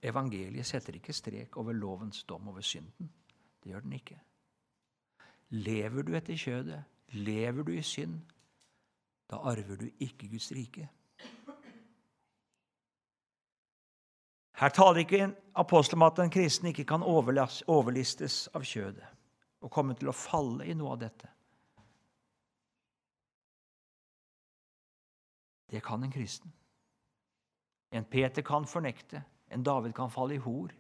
Evangeliet 0.03 0.67
setter 0.67 0.97
ikke 0.99 1.15
strek 1.15 1.57
over 1.57 1.73
lovens 1.73 2.25
dom 2.25 2.49
over 2.49 2.61
synden. 2.61 3.11
Det 3.63 3.71
gjør 3.71 3.85
den 3.85 3.93
ikke. 3.93 4.19
Lever 5.51 6.03
du 6.03 6.17
etter 6.17 6.37
kjødet, 6.37 6.83
lever 7.13 7.63
du 7.63 7.73
i 7.77 7.83
synd, 7.83 8.19
da 9.31 9.37
arver 9.37 9.77
du 9.77 9.87
ikke 10.01 10.29
Guds 10.29 10.51
rike. 10.53 10.89
Her 14.63 14.69
taler 14.69 15.03
ikke 15.03 15.19
en 15.25 15.37
apostel 15.55 15.97
om 15.99 16.03
at 16.07 16.19
en 16.23 16.31
kristen 16.31 16.69
ikke 16.71 16.85
kan 16.85 17.03
overlistes 17.03 18.49
av 18.55 18.65
kjødet 18.65 19.07
og 19.63 19.71
komme 19.71 19.95
til 19.99 20.11
å 20.11 20.17
falle 20.17 20.67
i 20.67 20.75
noe 20.75 20.93
av 20.95 21.01
dette. 21.01 21.29
Det 25.73 25.81
kan 25.83 26.03
en 26.05 26.13
kristen. 26.13 26.53
En 27.93 28.05
Peter 28.05 28.43
kan 28.43 28.67
fornekte. 28.69 29.23
En 29.53 29.63
David 29.63 29.95
kan 29.95 30.11
falle 30.11 30.35
i 30.35 30.43
hor. 30.43 30.73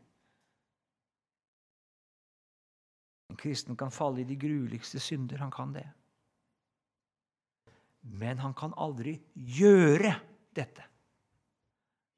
En 3.32 3.36
kristen 3.40 3.76
kan 3.76 3.92
falle 3.92 4.22
i 4.22 4.28
de 4.28 4.36
grueligste 4.36 5.00
synder. 5.00 5.40
Han 5.44 5.52
kan 5.52 5.72
det. 5.72 5.86
Men 8.02 8.38
han 8.42 8.54
kan 8.54 8.74
aldri 8.76 9.14
gjøre 9.34 10.14
dette. 10.54 10.84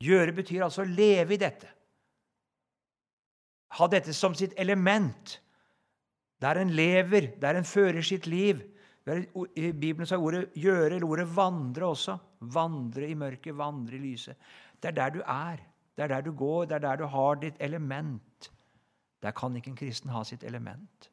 Gjøre 0.05 0.35
betyr 0.37 0.65
altså 0.67 0.85
leve 0.89 1.37
i 1.37 1.41
dette. 1.41 1.71
Ha 3.79 3.89
dette 3.91 4.15
som 4.15 4.35
sitt 4.35 4.55
element. 4.61 5.39
Der 6.43 6.61
en 6.61 6.73
lever, 6.75 7.33
der 7.41 7.59
en 7.59 7.67
fører 7.69 8.03
sitt 8.03 8.27
liv. 8.27 8.63
I 9.05 9.73
Bibelen 9.73 10.09
er 10.09 10.17
ordet 10.19 10.55
'gjøre' 10.57 10.97
eller 10.97 11.07
ordet 11.07 11.29
'vandre' 11.29 11.85
også. 11.85 12.19
Vandre 12.41 13.09
i 13.09 13.15
mørket, 13.15 13.57
vandre 13.57 13.97
i 13.97 13.99
lyset. 13.99 14.37
Det 14.81 14.89
er 14.89 14.97
der 14.97 15.11
du 15.11 15.21
er. 15.21 15.61
Det 15.95 16.05
er 16.05 16.11
der 16.11 16.25
du 16.27 16.33
går, 16.35 16.67
det 16.67 16.79
er 16.79 16.87
der 16.89 17.03
du 17.03 17.07
har 17.11 17.39
ditt 17.41 17.59
element. 17.63 18.51
Der 19.23 19.33
kan 19.33 19.57
ikke 19.57 19.71
en 19.73 19.79
kristen 19.79 20.11
ha 20.13 20.25
sitt 20.27 20.43
element. 20.45 21.11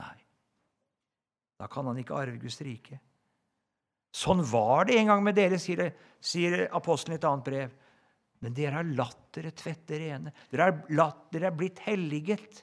Nei. 0.00 0.16
Da 1.60 1.68
kan 1.70 1.86
han 1.86 2.00
ikke 2.00 2.16
arve 2.18 2.40
Guds 2.40 2.58
rike. 2.64 2.98
Sånn 4.14 4.42
var 4.46 4.88
det 4.88 4.96
en 4.98 5.10
gang 5.10 5.22
med 5.26 5.36
dere, 5.36 5.58
sier, 5.58 5.90
sier 6.22 6.68
apostelen 6.74 7.16
i 7.16 7.20
et 7.20 7.26
annet 7.28 7.48
brev. 7.48 7.76
Men 8.44 8.54
dere 8.56 8.78
har 8.78 8.94
latt 8.96 9.22
dere 9.34 9.54
tvette 9.56 9.98
rene. 9.98 10.32
Dere 10.50 10.66
har, 10.66 10.74
latt, 10.94 11.24
dere 11.34 11.50
er 11.50 11.56
blitt 11.58 11.80
helliget. 11.86 12.60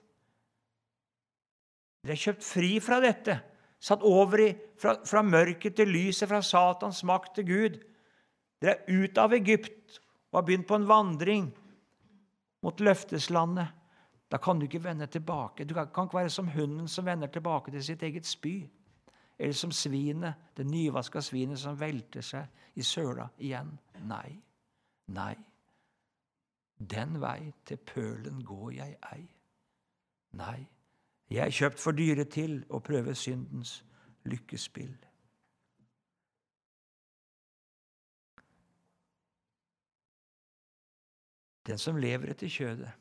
Dere 2.01 2.15
er 2.15 2.21
kjøpt 2.21 2.45
fri 2.45 2.75
fra 2.81 2.99
dette, 3.03 3.35
satt 3.81 4.03
over 4.05 4.41
i, 4.41 4.51
fra, 4.79 4.95
fra 5.05 5.23
mørket 5.25 5.75
til 5.77 5.91
lyset, 5.91 6.27
fra 6.29 6.41
Satans 6.45 7.03
makt 7.07 7.35
til 7.37 7.49
Gud. 7.49 7.81
Dere 8.61 8.77
er 8.77 9.03
ut 9.05 9.21
av 9.21 9.35
Egypt 9.37 9.99
og 10.31 10.37
har 10.39 10.45
begynt 10.47 10.67
på 10.67 10.75
en 10.75 10.87
vandring 10.87 11.51
mot 12.61 12.79
løfteslandet, 12.79 13.67
da 14.31 14.37
kan 14.37 14.59
du 14.59 14.65
ikke 14.65 14.83
vende 14.83 15.07
tilbake. 15.07 15.65
Du 15.65 15.73
kan 15.73 16.05
ikke 16.05 16.17
være 16.17 16.29
som 16.29 16.47
hunden 16.47 16.87
som 16.87 17.05
vender 17.05 17.27
tilbake 17.27 17.71
til 17.71 17.83
sitt 17.83 18.03
eget 18.03 18.25
spy. 18.25 18.61
Eller 19.39 19.53
som 19.53 19.71
svinet, 19.71 20.33
det 20.57 20.65
nyvaska 20.65 21.21
svinet 21.21 21.59
som 21.59 21.79
velter 21.79 22.21
seg 22.21 22.75
i 22.75 22.83
søla 22.83 23.27
igjen. 23.39 23.73
Nei. 24.07 24.39
Nei. 25.07 25.35
Den 26.77 27.19
vei 27.21 27.51
til 27.65 27.77
pølen 27.77 28.43
går 28.45 28.71
jeg 28.71 28.97
ei. 29.13 29.25
Nei, 30.31 30.61
jeg 31.29 31.45
er 31.45 31.51
kjøpt 31.51 31.79
for 31.79 31.91
dyre 31.91 32.23
til 32.23 32.61
å 32.69 32.79
prøve 32.79 33.15
syndens 33.15 33.81
lykkespill. 34.23 34.93
Den 41.67 41.77
som 41.77 41.99
lever 42.01 42.31
etter 42.33 42.49
kjødet, 42.49 42.91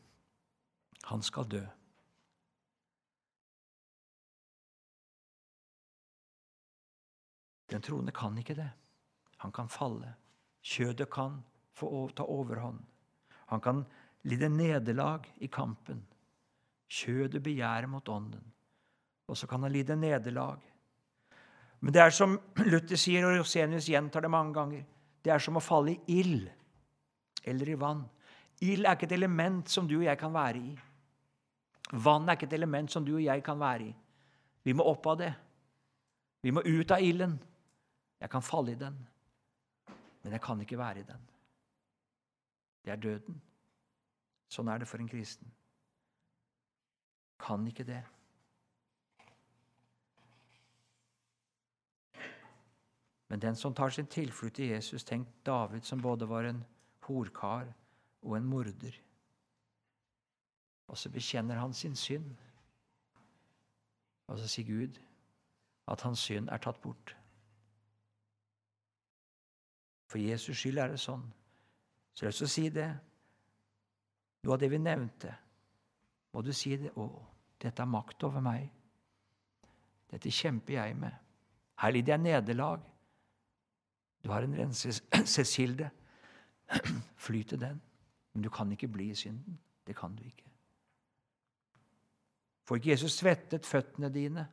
han 1.08 1.22
skal 1.24 1.48
dø. 1.48 1.62
Den 7.70 7.82
troende 7.82 8.12
kan 8.12 8.36
ikke 8.38 8.58
det. 8.58 8.68
Han 9.40 9.52
kan 9.54 9.70
falle. 9.70 10.14
Kjødet 10.60 11.08
kan 11.10 11.38
få 11.72 12.08
ta 12.16 12.26
overhånd. 12.26 12.82
Han 13.50 13.60
kan 13.60 13.84
lide 14.22 14.50
nederlag 14.52 15.24
i 15.40 15.46
kampen. 15.46 16.02
Kjødet 16.90 17.42
begjærer 17.42 17.86
mot 17.86 18.08
ånden. 18.08 18.42
Og 19.30 19.36
så 19.36 19.46
kan 19.46 19.62
han 19.62 19.72
lide 19.72 19.96
nederlag. 19.96 20.60
Men 21.80 21.94
det 21.94 22.02
er 22.02 22.12
som 22.12 22.36
Luther 22.66 22.98
sier, 22.98 23.24
og 23.24 23.38
Rosenius 23.38 23.88
gjentar 23.88 24.26
det 24.26 24.30
mange 24.30 24.52
ganger, 24.54 24.82
det 25.24 25.32
er 25.32 25.40
som 25.40 25.56
å 25.56 25.64
falle 25.64 25.94
i 25.94 26.18
ild 26.20 26.48
eller 27.48 27.70
i 27.70 27.78
vann. 27.78 28.02
Ild 28.60 28.84
er 28.84 28.96
ikke 28.96 29.08
et 29.08 29.16
element 29.16 29.68
som 29.70 29.88
du 29.88 29.96
og 29.98 30.04
jeg 30.04 30.18
kan 30.20 30.32
være 30.34 30.58
i. 30.58 30.78
Vann 31.92 32.28
er 32.28 32.36
ikke 32.36 32.46
et 32.50 32.58
element 32.58 32.92
som 32.92 33.04
du 33.04 33.14
og 33.14 33.24
jeg 33.24 33.42
kan 33.42 33.60
være 33.60 33.86
i. 33.88 33.94
Vi 34.64 34.74
må 34.76 34.84
opp 34.84 35.06
av 35.06 35.16
det. 35.18 35.32
Vi 36.42 36.52
må 36.52 36.60
ut 36.60 36.90
av 36.92 37.02
ilden. 37.02 37.38
Jeg 38.20 38.30
kan 38.30 38.44
falle 38.44 38.72
i 38.72 38.80
den, 38.80 38.96
men 40.22 40.32
jeg 40.32 40.40
kan 40.44 40.60
ikke 40.60 40.78
være 40.78 41.00
i 41.00 41.08
den. 41.08 41.20
Det 42.84 42.92
er 42.92 43.00
døden. 43.00 43.40
Sånn 44.52 44.68
er 44.68 44.82
det 44.82 44.88
for 44.88 45.00
en 45.00 45.08
kristen. 45.08 45.48
Kan 47.40 47.64
ikke 47.66 47.86
det. 47.88 48.02
Men 53.30 53.40
den 53.40 53.56
som 53.56 53.74
tar 53.74 53.94
sin 53.94 54.10
tilflukt 54.10 54.58
i 54.58 54.72
Jesus, 54.72 55.04
tenk 55.04 55.28
David, 55.46 55.86
som 55.86 56.02
både 56.02 56.28
var 56.28 56.44
en 56.44 56.64
horkar 57.06 57.70
og 58.22 58.36
en 58.36 58.48
morder. 58.48 58.96
Og 60.90 60.98
så 60.98 61.10
bekjenner 61.10 61.60
han 61.60 61.74
sin 61.74 61.96
synd. 61.96 62.30
Og 64.26 64.38
så 64.38 64.48
sier 64.48 64.66
Gud 64.66 64.98
at 65.90 66.02
hans 66.06 66.22
synd 66.26 66.48
er 66.50 66.62
tatt 66.62 66.80
bort. 66.82 67.14
For 70.10 70.18
Jesus 70.18 70.58
skyld 70.58 70.78
er 70.82 70.90
det 70.90 71.00
sånn. 71.02 71.22
Så 72.14 72.24
jeg 72.24 72.28
har 72.28 72.34
lyst 72.34 72.42
til 72.42 72.48
å 72.48 72.54
si 72.54 72.68
det. 72.74 72.88
Noe 74.42 74.56
av 74.56 74.62
det 74.62 74.70
vi 74.72 74.80
nevnte, 74.82 75.34
må 76.34 76.42
du 76.42 76.50
si 76.56 76.72
det. 76.80 76.90
Å, 76.96 77.06
dette 77.60 77.82
er 77.82 77.90
makt 77.90 78.24
over 78.26 78.42
meg. 78.44 78.70
Dette 80.10 80.32
kjemper 80.34 80.78
jeg 80.78 80.96
med. 80.98 81.14
Her 81.80 81.94
lider 81.94 82.16
jeg 82.16 82.24
nederlag. 82.24 82.82
Du 84.24 84.30
har 84.32 84.44
en 84.44 84.56
renselseskilde. 84.58 85.90
Fly 87.26 87.42
til 87.46 87.62
den. 87.62 87.78
Men 88.32 88.42
du 88.42 88.50
kan 88.50 88.72
ikke 88.72 88.88
bli 88.88 89.10
i 89.10 89.18
synden. 89.18 89.58
Det 89.86 89.96
kan 89.96 90.14
du 90.16 90.22
ikke. 90.24 90.46
Får 92.68 92.76
ikke 92.78 92.90
Jesus 92.90 93.18
svettet 93.18 93.66
føttene 93.66 94.08
dine 94.14 94.46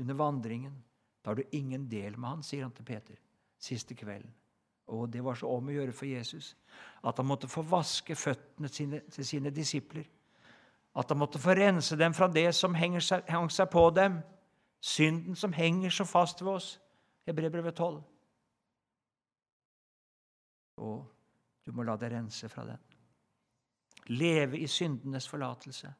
under 0.00 0.14
vandringen, 0.14 0.84
da 1.24 1.30
har 1.30 1.34
du 1.36 1.56
ingen 1.56 1.88
del 1.90 2.18
med 2.18 2.28
han, 2.28 2.42
sier 2.42 2.62
han 2.62 2.72
til 2.72 2.84
Peter 2.84 3.16
siste 3.58 3.94
kvelden. 3.94 4.32
Og 4.86 5.08
det 5.10 5.24
var 5.24 5.34
så 5.34 5.48
om 5.50 5.68
å 5.68 5.74
gjøre 5.74 5.94
for 5.96 6.06
Jesus 6.06 6.52
at 7.02 7.18
han 7.18 7.26
måtte 7.26 7.48
få 7.50 7.64
vaske 7.66 8.14
føttene 8.14 8.68
sine, 8.70 9.00
til 9.10 9.26
sine 9.26 9.50
disipler. 9.50 10.06
At 10.96 11.10
han 11.10 11.18
måtte 11.18 11.40
få 11.42 11.56
rense 11.58 11.96
dem 11.98 12.14
fra 12.14 12.28
det 12.32 12.54
som 12.54 12.74
henger 12.74 13.02
seg, 13.02 13.26
hang 13.28 13.50
seg 13.50 13.68
på 13.72 13.82
dem. 13.90 14.20
Synden 14.80 15.36
som 15.36 15.52
henger 15.52 15.90
så 15.90 16.06
fast 16.06 16.40
ved 16.44 16.52
oss. 16.52 16.68
Hebreerbrevet 17.26 17.74
12. 17.74 17.98
Og 20.76 21.15
du 21.66 21.72
må 21.72 21.82
la 21.82 21.96
deg 21.98 22.12
rense 22.12 22.48
fra 22.48 22.64
den. 22.66 22.82
Leve 24.06 24.58
i 24.58 24.66
syndenes 24.70 25.28
forlatelse. 25.28 25.92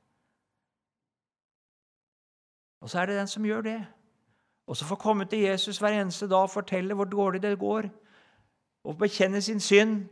Og 2.81 2.91
så 2.91 3.01
er 3.01 3.07
det 3.07 3.17
den 3.19 3.29
som 3.29 3.45
gjør 3.45 3.63
det. 3.67 3.81
Og 4.67 4.77
så 4.77 4.85
får 4.85 4.97
komme 4.97 5.25
til 5.25 5.39
Jesus 5.39 5.79
hver 5.79 6.01
eneste 6.01 6.29
dag 6.29 6.47
og 6.47 6.51
fortelle 6.51 6.95
hvor 6.95 7.05
dårlig 7.05 7.43
det 7.43 7.59
går 7.59 7.89
og 8.85 8.99
bekjenne 8.99 9.43
sin 9.43 9.61
synd. 9.61 10.09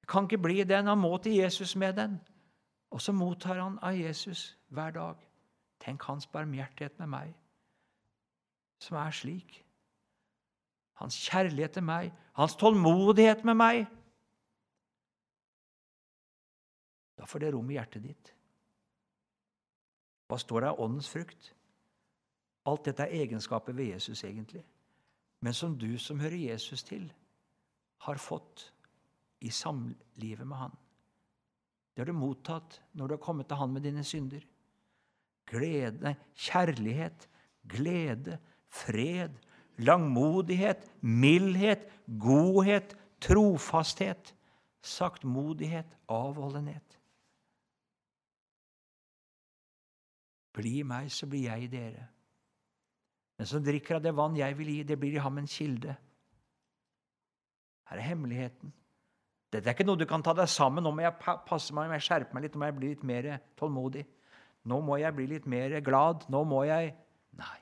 Det 0.00 0.08
kan 0.08 0.24
ikke 0.24 0.38
bli 0.38 0.64
den. 0.64 0.86
Han 0.86 0.98
må 0.98 1.16
til 1.16 1.32
Jesus 1.32 1.76
med 1.76 1.92
den. 1.92 2.20
Og 2.90 3.00
så 3.00 3.12
mottar 3.12 3.62
han 3.62 3.78
av 3.82 3.96
Jesus 3.96 4.58
hver 4.68 4.90
dag. 4.90 5.14
Tenk 5.80 6.02
hans 6.02 6.26
barmhjertighet 6.26 6.98
med 6.98 7.06
meg, 7.06 7.30
som 8.78 8.96
er 8.96 9.10
slik. 9.10 9.64
Hans 11.00 11.16
kjærlighet 11.16 11.72
til 11.72 11.82
meg, 11.82 12.12
hans 12.32 12.54
tålmodighet 12.56 13.44
med 13.44 13.54
meg. 13.54 13.86
Da 17.22 17.26
får 17.30 17.38
det 17.38 17.52
rom 17.54 17.68
i 17.70 17.76
hjertet 17.76 18.02
ditt. 18.02 18.30
Hva 20.26 20.40
står 20.42 20.64
det 20.64 20.70
av 20.72 20.80
åndens 20.82 21.06
frukt? 21.12 21.52
Alt 22.66 22.88
dette 22.88 23.04
er 23.06 23.20
egenskaper 23.22 23.76
ved 23.78 23.92
Jesus, 23.92 24.24
egentlig. 24.26 24.64
Men 25.38 25.54
som 25.54 25.76
du 25.78 25.92
som 26.02 26.18
hører 26.18 26.40
Jesus 26.48 26.82
til, 26.82 27.04
har 28.02 28.18
fått 28.18 28.64
i 29.38 29.50
samlivet 29.54 30.42
med 30.42 30.58
Han. 30.58 30.74
Det 31.94 32.02
har 32.02 32.10
du 32.10 32.18
mottatt 32.18 32.80
når 32.98 33.06
du 33.06 33.14
har 33.14 33.22
kommet 33.22 33.46
til 33.50 33.60
Han 33.60 33.76
med 33.76 33.86
dine 33.86 34.02
synder. 34.06 34.42
Glede, 35.46 36.16
kjærlighet, 36.34 37.28
glede, 37.70 38.40
fred, 38.66 39.38
langmodighet, 39.78 40.88
mildhet, 41.06 41.86
godhet, 42.18 42.96
trofasthet, 43.22 44.34
saktmodighet, 44.82 45.86
avholdenhet. 46.10 46.98
Bli 50.52 50.82
meg, 50.84 51.10
så 51.12 51.26
blir 51.26 51.46
jeg 51.48 51.66
i 51.66 51.72
dere. 51.72 52.06
Den 53.40 53.48
som 53.48 53.62
drikker 53.64 53.98
av 53.98 54.04
det 54.04 54.12
vann 54.14 54.36
jeg 54.36 54.56
vil 54.58 54.68
gi, 54.74 54.82
det 54.86 54.98
blir 55.00 55.16
i 55.16 55.22
ham 55.22 55.40
en 55.40 55.48
kilde 55.48 55.96
her 57.92 58.00
er 58.00 58.08
hemmeligheten. 58.08 58.72
Dette 59.52 59.68
er 59.68 59.76
ikke 59.76 59.84
noe 59.84 60.00
du 60.00 60.06
kan 60.08 60.22
ta 60.24 60.32
deg 60.36 60.48
sammen. 60.48 60.84
Nå 60.84 60.94
må 60.96 61.04
jeg 61.04 61.12
passe 61.20 61.74
meg, 61.76 61.90
må 61.90 61.98
jeg 61.98 62.06
skjerpe 62.06 62.32
meg 62.32 62.46
litt, 62.46 62.54
nå 62.56 62.62
må 62.62 62.68
jeg 62.70 62.76
bli 62.78 62.92
litt 62.94 63.04
mer 63.04 63.28
tålmodig. 63.60 64.04
Nå 64.70 64.78
må 64.86 64.96
jeg 65.02 65.16
bli 65.16 65.26
litt 65.28 65.48
mer 65.50 65.76
glad. 65.84 66.28
Nå 66.32 66.44
må 66.48 66.64
jeg 66.68 66.94
Nei. 67.32 67.58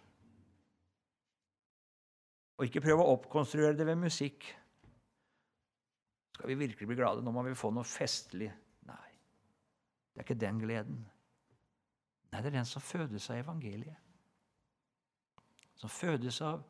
Og 2.59 2.67
ikke 2.67 2.83
prøve 2.83 3.05
å 3.05 3.13
oppkonstruere 3.15 3.77
det 3.79 3.85
ved 3.87 4.01
musikk. 4.03 4.49
Skal 6.35 6.51
vi 6.51 6.57
virkelig 6.59 6.89
bli 6.91 6.97
glade? 6.99 7.23
Nå 7.23 7.31
må 7.33 7.45
vi 7.47 7.55
få 7.55 7.71
noe 7.75 7.87
festlig. 7.87 8.51
Nei. 8.91 9.13
Det 10.11 10.21
er 10.21 10.27
ikke 10.27 10.41
den 10.43 10.59
gleden. 10.59 10.99
Nei, 12.31 12.43
det 12.43 12.47
er 12.47 12.59
den 12.61 12.69
som 12.69 12.83
fødes 12.83 13.31
av 13.31 13.41
evangeliet. 13.41 13.97
Som 15.75 15.91
fødes 15.91 16.41
av 16.41 16.63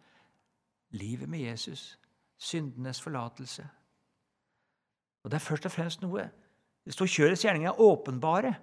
livet 0.91 1.29
med 1.29 1.39
Jesus 1.39 1.99
syndenes 2.41 3.01
forlatelse. 3.01 3.69
Og 5.23 5.31
Det 5.31 5.37
er 5.37 5.45
først 5.45 5.67
og 5.67 5.73
fremst 5.73 6.03
noe 6.03 6.31
Det 6.85 6.95
står 6.95 7.07
kjørets 7.07 7.43
gjerninger 7.45 7.69
er 7.69 7.81
åpenbare, 7.81 8.55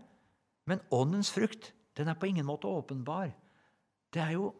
men 0.65 0.79
åndens 0.91 1.31
frukt 1.31 1.73
den 1.97 2.07
er 2.07 2.13
på 2.13 2.25
ingen 2.25 2.45
måte 2.45 2.67
åpenbar. 2.67 3.29
Det 4.13 4.21
er 4.21 4.31
jo 4.31 4.55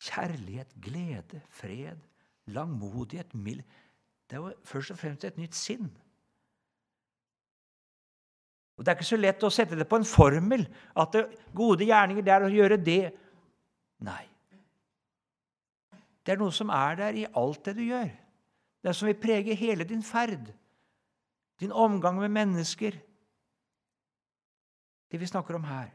kjærlighet, 0.00 0.74
glede, 0.82 1.40
fred, 1.50 1.98
langmodighet, 2.46 3.34
mild 3.34 3.62
Det 4.30 4.36
er 4.36 4.36
jo 4.36 4.52
først 4.64 4.90
og 4.90 4.98
fremst 4.98 5.24
et 5.24 5.36
nytt 5.36 5.54
sinn. 5.54 5.90
Og 8.74 8.84
Det 8.84 8.90
er 8.90 8.98
ikke 8.98 9.06
så 9.06 9.20
lett 9.20 9.44
å 9.46 9.52
sette 9.54 9.78
det 9.78 9.86
på 9.88 10.00
en 10.00 10.06
formel, 10.08 10.64
at 10.98 11.14
det, 11.14 11.24
gode 11.54 11.86
gjerninger 11.86 12.24
det 12.26 12.32
er 12.34 12.46
å 12.46 12.50
gjøre 12.50 12.78
det. 12.82 13.12
Nei. 14.02 14.24
Det 16.24 16.34
er 16.34 16.40
noe 16.40 16.54
som 16.54 16.72
er 16.74 16.98
der 16.98 17.18
i 17.20 17.26
alt 17.38 17.62
det 17.68 17.76
du 17.78 17.84
gjør. 17.84 18.10
Det 18.82 18.90
er 18.90 18.96
som 18.96 19.08
vil 19.08 19.20
prege 19.20 19.54
hele 19.56 19.86
din 19.88 20.02
ferd, 20.04 20.50
din 21.60 21.72
omgang 21.72 22.18
med 22.20 22.32
mennesker. 22.34 22.98
Det 25.10 25.20
vi 25.20 25.30
snakker 25.30 25.56
om 25.56 25.64
her. 25.68 25.92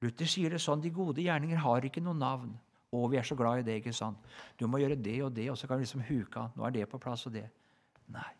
Luther 0.00 0.28
sier 0.30 0.54
det 0.54 0.62
sånn 0.64 0.80
de 0.80 0.90
gode 0.94 1.20
gjerninger 1.20 1.60
har 1.60 1.84
ikke 1.84 2.00
noe 2.00 2.16
navn. 2.16 2.54
Å, 2.90 3.06
vi 3.12 3.20
er 3.20 3.26
så 3.26 3.36
glad 3.38 3.60
i 3.60 3.66
det, 3.66 3.76
ikke 3.82 3.92
sant? 3.94 4.18
Du 4.58 4.64
må 4.66 4.80
gjøre 4.80 4.96
det 4.98 5.18
og 5.22 5.34
det, 5.36 5.50
og 5.52 5.58
så 5.60 5.68
kan 5.68 5.78
vi 5.78 5.84
liksom 5.84 6.02
huke 6.08 6.40
av. 6.40 6.56
Nå 6.56 6.64
er 6.66 6.74
det 6.74 6.88
på 6.90 6.98
plass 7.02 7.26
og 7.28 7.36
det. 7.36 7.44
Nei. 8.10 8.30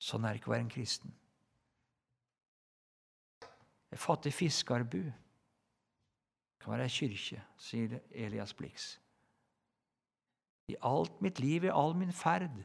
Sånn 0.00 0.24
er 0.24 0.32
det 0.32 0.40
ikke 0.40 0.52
å 0.52 0.54
være 0.54 0.64
en 0.64 0.72
kristen. 0.72 1.12
En 3.90 3.98
fattig 3.98 4.32
fiskerbu 4.34 5.02
kan 6.60 6.72
være 6.72 6.86
ei 6.86 6.92
kyrkje, 6.92 7.40
sier 7.58 7.98
Elias 8.10 8.52
Blix. 8.54 8.92
I 10.68 10.76
alt 10.86 11.22
mitt 11.24 11.40
liv, 11.40 11.64
i 11.64 11.72
all 11.74 11.96
min 11.98 12.12
ferd, 12.12 12.60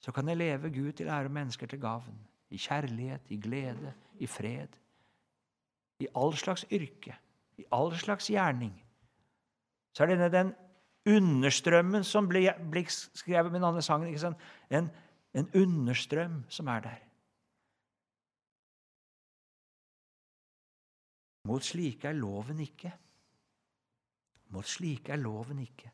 så 0.00 0.12
kan 0.12 0.28
jeg 0.28 0.40
leve 0.40 0.72
Gud 0.72 0.92
til 0.96 1.06
ære 1.06 1.28
og 1.28 1.36
mennesker 1.36 1.66
til 1.66 1.80
gaven. 1.80 2.16
I 2.50 2.56
kjærlighet, 2.56 3.28
i 3.30 3.36
glede, 3.40 3.92
i 4.18 4.26
fred. 4.26 4.72
I 6.00 6.08
all 6.16 6.34
slags 6.34 6.64
yrke, 6.72 7.14
i 7.58 7.64
all 7.72 7.92
slags 7.96 8.26
gjerning. 8.26 8.72
Så 9.92 10.02
er 10.02 10.14
denne 10.14 10.30
den 10.32 10.54
understrømmen 11.06 12.04
som 12.04 12.28
Blix 12.28 13.08
skrev 13.14 13.44
med 13.44 13.60
den 13.60 13.64
andre 13.64 13.82
sangen. 13.82 14.34
En, 14.70 14.90
en 15.34 15.50
understrøm 15.54 16.44
som 16.48 16.66
er 16.66 16.80
der. 16.80 16.98
Mot 21.48 21.64
slike 21.64 22.10
er 22.10 22.18
loven 22.18 22.60
ikke. 22.60 22.90
Mot 24.52 24.66
slike 24.66 25.14
er 25.14 25.20
loven 25.22 25.62
ikke. 25.62 25.92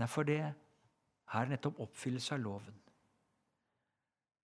Nei, 0.00 0.08
for 0.10 0.26
det 0.28 0.40
er 0.42 1.48
nettopp 1.48 1.80
oppfyllelse 1.84 2.34
av 2.36 2.42
loven. 2.42 2.76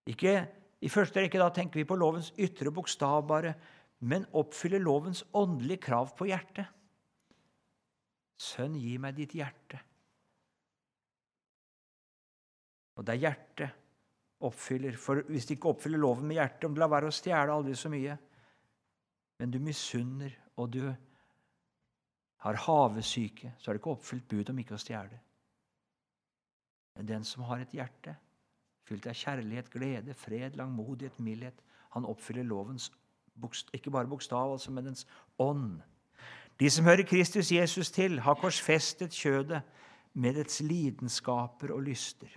Ikke 0.08 0.38
I 0.80 0.88
første 0.88 1.20
rekke 1.20 1.40
da 1.40 1.50
tenker 1.50 1.80
vi 1.80 1.88
på 1.88 1.98
lovens 1.98 2.30
ytre 2.38 2.70
bokstav 2.70 3.24
bare, 3.26 3.50
men 4.06 4.28
oppfyller 4.38 4.78
lovens 4.78 5.24
åndelige 5.34 5.82
krav 5.88 6.12
på 6.16 6.28
hjertet. 6.30 6.68
Sønn, 8.38 8.76
gi 8.78 8.94
meg 9.02 9.16
ditt 9.18 9.34
hjerte. 9.34 9.80
Og 12.94 13.06
det 13.06 13.16
er 13.16 13.24
hjertet 13.24 14.46
oppfyller. 14.46 14.94
For 14.98 15.24
hvis 15.26 15.48
de 15.48 15.56
ikke 15.56 15.72
oppfyller 15.72 15.98
loven 15.98 16.30
med 16.30 16.38
hjertet, 16.38 16.68
om 16.68 16.76
du 16.76 16.80
lar 16.82 16.92
være 16.92 17.10
å 17.10 17.14
stjele 17.14 17.58
aldri 17.58 17.74
så 17.78 17.90
mye, 17.90 18.14
men 19.38 19.50
du 19.50 19.58
misunner, 19.62 20.34
og 20.56 20.72
du 20.72 20.94
har 22.42 22.60
havesyke, 22.66 23.52
så 23.58 23.70
er 23.70 23.74
det 23.76 23.80
ikke 23.82 23.94
oppfylt 23.94 24.28
bud 24.28 24.50
om 24.50 24.58
ikke 24.58 24.76
å 24.76 24.82
stjele. 24.82 25.20
Men 26.98 27.08
den 27.08 27.26
som 27.26 27.44
har 27.46 27.62
et 27.62 27.74
hjerte 27.74 28.16
fylt 28.88 29.06
av 29.06 29.14
kjærlighet, 29.14 29.70
glede, 29.70 30.14
fred, 30.16 30.56
langmodighet, 30.56 31.18
mildhet, 31.22 31.60
han 31.94 32.06
oppfyller 32.08 32.46
lovens 32.46 32.90
ikke 33.72 33.90
bare 33.94 34.08
bokstav, 34.10 34.52
altså, 34.52 34.72
men 34.74 34.88
dens 34.90 35.06
ånd. 35.38 35.78
De 36.58 36.70
som 36.70 36.84
hører 36.84 37.06
Kristus 37.06 37.52
Jesus 37.52 37.90
til, 37.94 38.18
har 38.20 38.34
korsfestet 38.34 39.14
kjødet 39.14 39.60
med 40.18 40.34
dets 40.34 40.60
lidenskaper 40.60 41.70
og 41.70 41.84
lyster. 41.86 42.32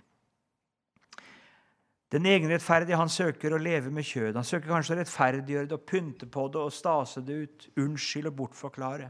Den 2.12 2.26
egenrettferdige 2.28 2.98
han 3.00 3.08
søker 3.08 3.54
å 3.54 3.60
leve 3.60 3.90
med 3.90 4.04
kjød. 4.04 4.34
Han 4.36 4.44
søker 4.44 4.68
kanskje 4.68 4.94
å 4.94 4.98
rettferdiggjøre 4.98 5.68
det 5.70 5.76
og 5.78 5.86
pynte 5.88 6.26
på 6.28 6.44
det 6.52 6.60
og 6.60 6.74
stase 6.76 7.22
det 7.24 7.36
ut, 7.44 7.68
unnskylde 7.80 8.28
og 8.28 8.36
bortforklare. 8.36 9.08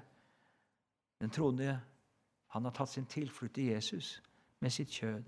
Den 1.19 1.33
troende 1.35 1.81
han 2.55 2.69
har 2.69 2.75
tatt 2.77 2.93
sin 2.93 3.09
tilflukt 3.11 3.57
til 3.57 3.73
Jesus 3.73 4.21
med 4.63 4.71
sitt 4.71 4.93
kjød. 4.95 5.25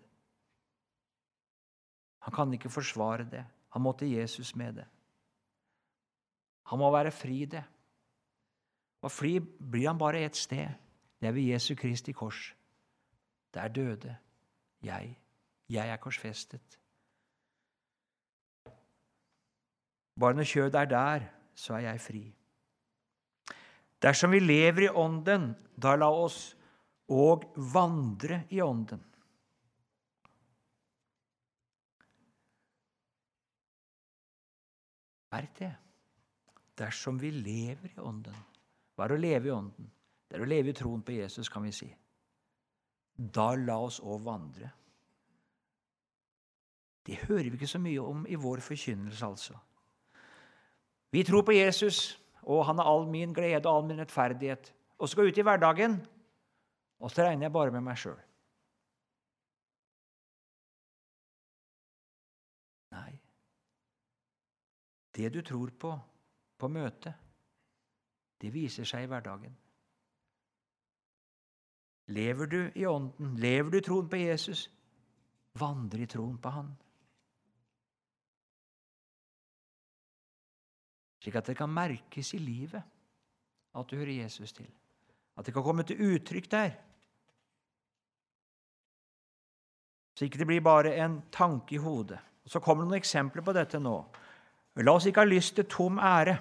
Han 2.28 2.34
kan 2.34 2.54
ikke 2.54 2.70
forsvare 2.70 3.26
det. 3.30 3.42
Han 3.74 3.82
må 3.82 3.92
til 3.98 4.14
Jesus 4.14 4.54
med 4.54 4.78
det. 4.78 4.86
Han 6.70 6.78
må 6.78 6.92
være 6.94 7.10
fri 7.10 7.42
det. 7.50 7.64
Og 9.02 9.12
fri 9.12 9.34
blir 9.42 9.90
han 9.90 9.98
bare 9.98 10.22
ett 10.24 10.36
sted. 10.36 10.70
Det 11.20 11.28
er 11.28 11.34
ved 11.34 11.50
Jesu 11.50 11.74
Kristi 11.74 12.12
kors. 12.12 12.54
Der 13.54 13.68
døde 13.68 14.16
jeg. 14.82 15.18
Jeg 15.68 15.88
er 15.88 15.96
korsfestet. 15.96 16.78
Bare 20.20 20.38
når 20.38 20.46
kjødet 20.46 20.80
er 20.80 20.90
der, 20.90 21.26
så 21.54 21.74
er 21.74 21.88
jeg 21.88 22.00
fri. 22.00 22.24
Dersom 24.02 24.34
vi 24.34 24.38
lever 24.42 24.86
i 24.86 24.92
Ånden, 24.92 25.54
da 25.80 25.94
la 25.96 26.10
oss 26.12 26.54
òg 27.10 27.46
vandre 27.72 28.44
i 28.52 28.60
Ånden. 28.62 29.02
Merk 35.34 35.58
det. 35.58 35.72
Dersom 36.78 37.18
vi 37.18 37.30
lever 37.30 37.90
i 37.96 38.00
Ånden. 38.02 38.36
Hva 38.94 39.08
er 39.08 39.16
å 39.16 39.18
leve 39.18 39.50
i 39.50 39.54
Ånden? 39.54 39.90
Det 40.28 40.38
er 40.38 40.44
å 40.44 40.48
leve 40.50 40.70
i 40.70 40.76
troen 40.76 41.02
på 41.02 41.14
Jesus, 41.16 41.50
kan 41.50 41.64
vi 41.66 41.72
si. 41.74 41.88
Da 43.14 43.52
la 43.58 43.78
oss 43.82 44.00
òg 44.02 44.22
vandre. 44.26 44.70
Det 47.04 47.18
hører 47.26 47.50
vi 47.50 47.58
ikke 47.58 47.70
så 47.70 47.80
mye 47.82 48.02
om 48.02 48.24
i 48.26 48.38
vår 48.40 48.62
forkynnelse, 48.64 49.26
altså. 49.26 49.58
Vi 51.14 51.22
tror 51.22 51.44
på 51.46 51.54
Jesus, 51.54 52.20
og 52.42 52.64
han 52.66 52.80
er 52.82 52.88
all 52.90 53.04
min 53.06 53.34
glede 53.34 53.68
og 53.68 53.76
all 53.76 53.84
min 53.86 54.00
rettferdighet. 54.00 54.72
Og 54.98 55.08
så 55.08 55.16
går 55.16 55.28
jeg 55.28 55.32
ut 55.32 55.38
i 55.38 55.44
hverdagen, 55.46 55.92
og 56.98 57.10
så 57.10 57.22
regner 57.22 57.46
jeg 57.46 57.52
bare 57.54 57.70
med 57.70 57.84
meg 57.86 58.00
sjøl. 58.02 58.18
Nei. 62.96 63.12
Det 65.14 65.30
du 65.36 65.40
tror 65.46 65.70
på 65.78 65.92
på 66.58 66.68
møtet, 66.68 67.14
det 68.40 68.50
viser 68.54 68.86
seg 68.88 69.04
i 69.04 69.10
hverdagen. 69.10 69.54
Lever 72.14 72.46
du 72.46 72.60
i 72.74 72.86
Ånden, 72.86 73.36
lever 73.40 73.70
du 73.70 73.78
i 73.78 73.84
troen 73.84 74.08
på 74.10 74.20
Jesus, 74.20 74.66
vandrer 75.58 76.04
i 76.04 76.10
troen 76.10 76.38
på 76.38 76.52
Han. 76.58 76.74
Slik 81.24 81.38
at 81.40 81.48
det 81.48 81.56
kan 81.56 81.72
merkes 81.72 82.34
i 82.36 82.42
livet 82.42 82.82
at 83.74 83.88
du 83.88 83.96
hører 83.96 84.12
Jesus 84.20 84.52
til. 84.52 84.68
At 85.34 85.46
det 85.46 85.54
kan 85.54 85.64
komme 85.64 85.82
til 85.82 86.02
uttrykk 86.14 86.50
der. 86.52 86.74
Så 90.14 90.28
ikke 90.28 90.38
det 90.38 90.46
blir 90.46 90.62
bare 90.62 90.94
en 91.02 91.22
tanke 91.32 91.74
i 91.74 91.82
hodet. 91.82 92.20
Og 92.44 92.50
Så 92.50 92.60
kommer 92.60 92.84
det 92.84 92.90
noen 92.90 93.00
eksempler 93.00 93.42
på 93.42 93.54
dette 93.56 93.80
nå. 93.80 93.96
La 94.84 94.92
oss 94.92 95.06
ikke 95.06 95.22
ha 95.22 95.26
lyst 95.26 95.54
til 95.56 95.66
tom 95.70 95.98
ære, 96.02 96.34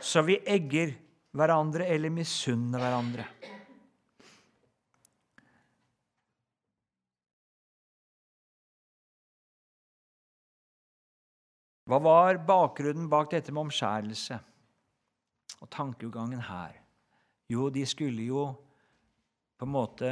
så 0.00 0.22
vi 0.24 0.38
egger 0.40 0.94
hverandre 1.36 1.86
eller 1.92 2.12
misunner 2.12 2.80
hverandre. 2.80 3.26
Hva 11.86 11.98
var 12.02 12.40
bakgrunnen 12.42 13.06
bak 13.06 13.30
dette 13.30 13.52
med 13.54 13.68
omskjærelse 13.68 14.38
og 15.62 15.68
tankegangen 15.70 16.40
her? 16.42 16.80
Jo, 17.46 17.68
de 17.70 17.84
skulle 17.86 18.24
jo 18.26 18.48
på 19.56 19.68
en 19.68 19.70
måte 19.70 20.10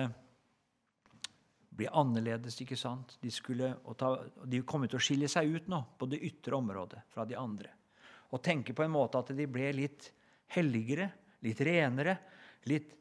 bli 1.75 1.89
annerledes, 1.91 2.61
ikke 2.63 2.79
sant? 2.79 3.17
De, 3.19 3.33
skulle, 3.35 3.73
ta, 3.99 4.13
de 4.47 4.61
kom 4.63 4.87
til 4.87 5.01
å 5.01 5.03
skille 5.03 5.31
seg 5.31 5.51
ut 5.51 5.67
nå 5.73 5.81
på 5.99 6.07
det 6.13 6.23
ytre 6.23 6.55
området 6.61 7.03
fra 7.11 7.27
de 7.27 7.35
andre. 7.35 7.73
Og 8.31 8.43
tenke 8.43 8.77
på 8.77 8.87
en 8.87 8.95
måte 8.95 9.19
at 9.19 9.35
de 9.35 9.49
ble 9.51 9.73
litt 9.75 10.13
helligere, 10.55 11.11
litt 11.43 11.65
renere, 11.67 12.15
litt 12.71 12.95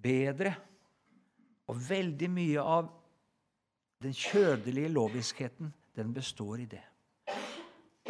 bedre. 0.00 0.54
Og 1.68 1.76
veldig 1.76 2.32
mye 2.32 2.64
av 2.64 2.88
den 4.00 4.16
kjødelige 4.16 4.96
loviskheten, 4.96 5.68
den 5.94 6.16
består 6.16 6.64
i 6.64 6.68
det 6.72 6.82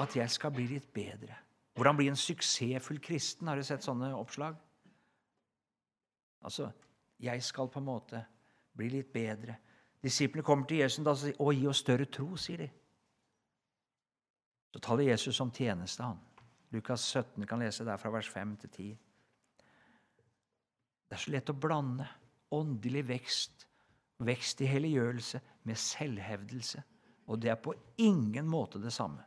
at 0.02 0.16
jeg 0.16 0.30
skal 0.30 0.52
bli 0.54 0.66
litt 0.66 0.92
bedre. 0.94 1.36
Hvordan 1.74 1.96
bli 1.96 2.08
en 2.10 2.18
suksessfull 2.18 3.00
kristen? 3.02 3.48
Har 3.48 3.58
du 3.58 3.66
sett 3.66 3.82
sånne 3.82 4.12
oppslag? 4.14 4.56
Altså, 6.44 6.70
jeg 7.18 7.42
skal 7.42 7.70
på 7.70 7.80
en 7.80 7.88
måte 7.88 8.24
bli 8.76 8.90
litt 8.92 9.12
bedre. 9.12 9.56
Disiplene 10.02 10.44
kommer 10.44 10.66
til 10.66 10.82
Jesus 10.82 11.06
og 11.06 11.16
sier, 11.18 11.36
'Å, 11.38 11.52
gi 11.52 11.66
oss 11.66 11.78
større 11.78 12.04
tro', 12.04 12.36
sier 12.36 12.58
de. 12.58 12.70
Så 14.72 14.78
taler 14.80 15.04
Jesus 15.04 15.40
om 15.40 15.50
tjeneste, 15.50 16.02
han. 16.02 16.18
Lukas 16.70 17.00
17 17.00 17.46
kan 17.46 17.58
lese 17.58 17.84
der 17.84 17.96
fra 17.96 18.10
vers 18.10 18.28
5 18.28 18.56
til 18.56 18.70
10. 18.70 18.98
Det 21.08 21.12
er 21.12 21.16
så 21.16 21.30
lett 21.30 21.50
å 21.50 21.60
blande 21.60 22.08
åndelig 22.50 23.08
vekst, 23.08 23.66
vekst 24.18 24.60
i 24.60 24.66
helliggjørelse, 24.66 25.40
med 25.62 25.76
selvhevdelse. 25.76 26.82
Og 27.26 27.40
det 27.40 27.50
er 27.50 27.54
på 27.54 27.74
ingen 27.96 28.46
måte 28.46 28.82
det 28.82 28.92
samme. 28.92 29.24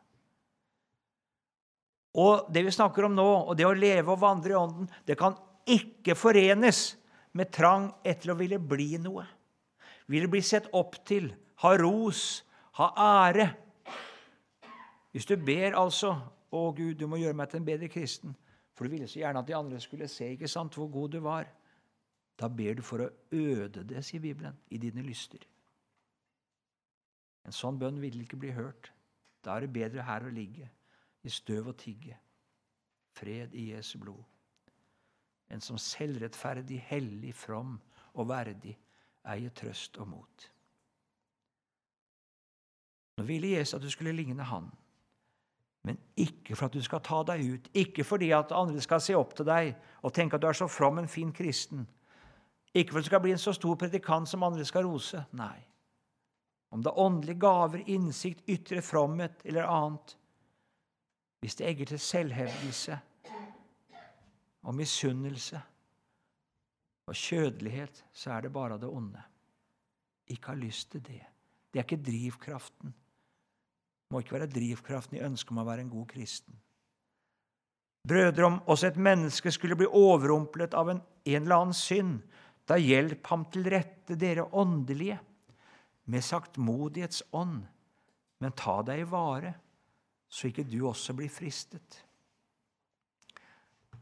Og 2.17 2.47
det 2.53 2.63
vi 2.65 2.73
snakker 2.73 3.05
om 3.05 3.15
nå, 3.15 3.27
og 3.45 3.53
det 3.57 3.67
å 3.67 3.75
leve 3.77 4.13
og 4.13 4.21
vandre 4.23 4.55
i 4.55 4.57
Ånden, 4.57 4.89
det 5.05 5.17
kan 5.19 5.35
ikke 5.69 6.15
forenes 6.17 6.95
med 7.37 7.51
trang 7.53 7.91
etter 8.07 8.33
å 8.33 8.37
ville 8.39 8.57
bli 8.57 8.95
noe. 9.01 9.25
Ville 10.09 10.29
bli 10.31 10.41
sett 10.41 10.69
opp 10.77 10.97
til, 11.05 11.29
ha 11.61 11.73
ros, 11.77 12.41
ha 12.79 12.89
ære. 13.27 13.47
Hvis 15.11 15.27
du 15.29 15.35
ber 15.37 15.77
altså 15.77 16.15
'Å, 16.47 16.71
Gud, 16.71 16.95
du 16.95 17.07
må 17.07 17.17
gjøre 17.19 17.35
meg 17.35 17.49
til 17.49 17.59
en 17.59 17.65
bedre 17.65 17.89
kristen', 17.91 18.35
for 18.73 18.85
du 18.85 18.89
ville 18.89 19.07
så 19.07 19.19
gjerne 19.19 19.39
at 19.39 19.47
de 19.47 19.55
andre 19.55 19.79
skulle 19.79 20.07
se 20.07 20.29
ikke 20.31 20.47
sant, 20.47 20.73
hvor 20.73 20.87
god 20.87 21.11
du 21.11 21.19
var, 21.19 21.45
da 22.39 22.47
ber 22.47 22.77
du 22.77 22.81
for 22.81 23.01
å 23.03 23.09
øde 23.31 23.83
det, 23.83 24.05
sier 24.05 24.21
Bibelen, 24.21 24.55
i 24.69 24.77
dine 24.77 25.01
lyster. 25.01 25.39
En 27.45 27.51
sånn 27.51 27.79
bønn 27.79 27.99
vil 28.01 28.21
ikke 28.21 28.37
bli 28.37 28.51
hørt. 28.51 28.91
Da 29.43 29.55
er 29.55 29.65
det 29.65 29.73
bedre 29.73 30.05
her 30.05 30.23
å 30.27 30.33
ligge, 30.33 30.69
i 31.27 31.33
støv 31.33 31.73
og 31.73 31.77
tigge. 31.77 32.17
Fred 33.17 33.53
i 33.53 33.71
Jesu 33.73 33.97
blod. 33.99 34.23
En 35.51 35.61
som 35.63 35.77
selvrettferdig, 35.79 36.79
hellig, 36.89 37.33
from 37.35 37.77
og 38.17 38.29
verdig 38.29 38.75
eier 39.27 39.53
trøst 39.55 39.97
og 40.01 40.07
mot. 40.07 40.49
Nå 43.17 43.25
ville 43.25 43.55
Jesus 43.55 43.77
at 43.77 43.83
du 43.85 43.89
skulle 43.89 44.15
ligne 44.15 44.43
han. 44.43 44.69
Men 45.87 45.97
ikke 46.19 46.55
for 46.55 46.67
at 46.67 46.75
du 46.75 46.83
skal 46.83 47.01
ta 47.03 47.21
deg 47.29 47.45
ut, 47.47 47.69
ikke 47.73 48.03
fordi 48.03 48.31
at 48.35 48.51
andre 48.51 48.81
skal 48.83 49.01
se 49.01 49.15
opp 49.15 49.37
til 49.37 49.47
deg 49.47 49.71
og 50.03 50.13
tenke 50.13 50.35
at 50.35 50.43
du 50.43 50.49
er 50.49 50.57
så 50.57 50.67
from 50.67 50.99
en 50.99 51.07
fin 51.07 51.31
kristen. 51.33 51.87
Ikke 52.73 52.91
for 52.91 52.99
at 52.99 53.07
du 53.07 53.09
skal 53.11 53.23
bli 53.23 53.33
en 53.33 53.41
så 53.41 53.53
stor 53.55 53.77
predikant 53.79 54.29
som 54.29 54.43
andre 54.43 54.65
skal 54.67 54.85
rose. 54.85 55.23
Nei. 55.31 55.55
Om 56.75 56.83
det 56.83 56.91
er 56.91 56.99
åndelige 56.99 57.39
gaver, 57.39 57.83
innsikt, 57.87 58.43
ytre 58.51 58.81
fromhet 58.83 59.45
eller 59.45 59.69
annet. 59.71 60.17
Hvis 61.39 61.55
det 61.55 61.67
egger 61.67 61.85
til 61.85 61.99
selvhevdelse 62.01 62.99
og 64.63 64.75
misunnelse 64.75 65.61
og 67.07 67.15
kjødelighet, 67.15 68.05
så 68.11 68.31
er 68.35 68.41
det 68.45 68.53
bare 68.53 68.75
av 68.75 68.81
det 68.81 68.89
onde. 68.89 69.21
Ikke 70.27 70.51
ha 70.51 70.57
lyst 70.59 70.91
til 70.91 71.03
det. 71.05 71.21
Det 71.71 71.79
er 71.79 71.85
ikke 71.85 72.03
drivkraften 72.03 72.93
Det 74.07 74.15
må 74.15 74.19
ikke 74.23 74.37
være 74.37 74.47
drivkraften 74.47 75.17
i 75.17 75.23
ønsket 75.27 75.51
om 75.51 75.57
å 75.59 75.67
være 75.67 75.83
en 75.83 75.91
god 75.91 76.05
kristen. 76.07 76.55
Brødre, 78.07 78.45
om 78.45 78.61
også 78.71 78.87
et 78.87 78.99
menneske 79.03 79.51
skulle 79.51 79.75
bli 79.75 79.87
overrumplet 79.87 80.73
av 80.79 80.93
en, 80.93 81.01
en 81.27 81.41
eller 81.41 81.55
annen 81.57 81.75
synd, 81.75 82.21
da 82.67 82.77
hjelp 82.79 83.27
ham 83.27 83.43
til 83.51 83.67
rette, 83.67 84.15
dere 84.15 84.45
åndelige, 84.55 85.17
med 86.07 86.23
saktmodighetsånd, 86.23 87.57
men 88.39 88.55
ta 88.55 88.77
deg 88.87 89.03
i 89.03 89.09
vare, 89.11 89.51
så 90.27 90.49
ikke 90.49 90.67
du 90.67 90.81
også 90.87 91.15
blir 91.17 91.31
fristet. 91.31 92.03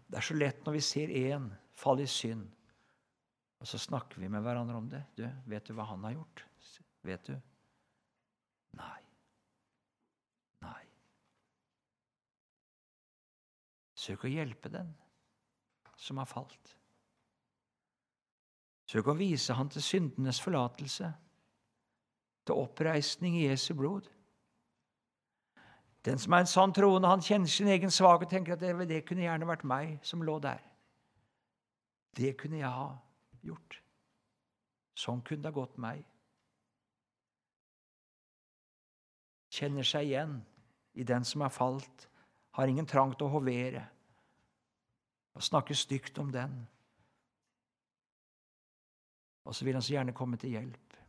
Det 0.05 0.19
er 0.19 0.25
så 0.25 0.37
lett 0.37 0.65
når 0.65 0.77
vi 0.77 0.83
ser 0.85 1.13
én 1.13 1.49
falle 1.75 2.05
i 2.05 2.09
synd, 2.09 2.45
og 3.59 3.69
så 3.69 3.79
snakker 3.81 4.21
vi 4.21 4.29
med 4.29 4.43
hverandre 4.45 4.77
om 4.77 4.89
det. 4.89 5.01
Du, 5.17 5.25
vet 5.49 5.65
du 5.65 5.73
hva 5.75 5.87
han 5.89 6.03
har 6.05 6.15
gjort? 6.17 6.45
Vet 7.05 7.29
du? 7.29 7.35
Nei. 8.77 9.01
Nei. 10.65 10.83
Søk 13.97 14.25
å 14.25 14.31
hjelpe 14.31 14.71
den 14.73 14.91
som 15.97 16.19
har 16.21 16.29
falt. 16.29 16.75
Søk 18.89 19.07
å 19.09 19.17
vise 19.17 19.55
han 19.57 19.71
til 19.73 19.81
syndenes 19.81 20.41
forlatelse, 20.43 21.07
til 22.45 22.61
oppreisning 22.61 23.39
i 23.39 23.47
Jesu 23.47 23.71
blod. 23.77 24.11
Den 26.05 26.19
som 26.21 26.33
er 26.33 26.43
en 26.43 26.49
sann 26.49 26.73
troende, 26.73 27.09
han 27.09 27.23
kjenner 27.25 27.49
sin 27.49 27.67
egen 27.73 27.91
svakhet 27.91 28.27
og 28.27 28.33
tenker 28.33 28.53
at 28.53 28.61
det, 28.61 28.89
det 28.89 29.05
kunne 29.07 29.25
gjerne 29.25 29.47
vært 29.49 29.65
meg 29.65 29.95
som 30.05 30.21
lå 30.21 30.37
der. 30.43 30.61
Det 32.15 32.35
kunne 32.37 32.59
jeg 32.61 32.69
ha 32.69 32.91
gjort. 33.43 33.79
Sånn 34.95 35.23
kunne 35.25 35.41
det 35.43 35.51
ha 35.51 35.57
gått 35.57 35.79
meg. 35.81 36.05
Kjenner 39.55 39.87
seg 39.87 40.11
igjen 40.11 40.37
i 40.95 41.03
den 41.07 41.25
som 41.27 41.43
er 41.43 41.53
falt, 41.53 42.07
har 42.55 42.71
ingen 42.71 42.87
trang 42.87 43.11
til 43.15 43.27
å 43.27 43.33
hovere 43.35 43.83
og 45.35 45.43
snakke 45.43 45.75
stygt 45.75 46.19
om 46.21 46.31
den. 46.31 46.53
Og 49.45 49.55
så 49.55 49.65
vil 49.65 49.75
han 49.75 49.83
så 49.83 49.97
gjerne 49.97 50.15
komme 50.15 50.37
til 50.39 50.55
hjelp, 50.55 50.99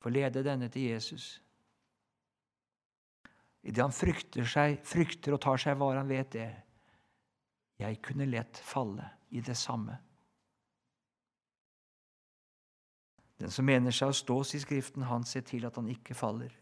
få 0.00 0.12
lede 0.12 0.44
denne 0.46 0.68
til 0.72 0.92
Jesus. 0.92 1.40
Idet 3.62 3.82
han 3.84 3.92
frykter, 3.92 4.46
seg, 4.48 4.78
frykter 4.88 5.36
og 5.36 5.42
tar 5.44 5.60
seg 5.60 5.76
vare, 5.80 6.00
han 6.00 6.08
vet 6.08 6.30
det. 6.32 6.48
Jeg 7.80 8.00
kunne 8.04 8.28
lett 8.28 8.60
falle 8.64 9.04
i 9.36 9.42
det 9.44 9.56
samme. 9.58 9.96
Den 13.40 13.52
som 13.52 13.64
mener 13.64 13.94
seg 13.94 14.12
å 14.12 14.16
stå, 14.16 14.42
sier 14.44 14.64
Skriften, 14.64 15.06
han 15.08 15.24
ser 15.28 15.44
til 15.48 15.64
at 15.68 15.76
han 15.80 15.88
ikke 15.92 16.16
faller. 16.16 16.52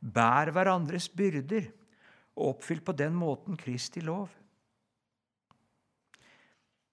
Bær 0.00 0.50
hverandres 0.54 1.06
byrder 1.12 1.68
og 2.34 2.56
oppfyll 2.56 2.80
på 2.82 2.94
den 2.98 3.14
måten 3.14 3.58
Kristi 3.58 4.02
lov. 4.02 4.30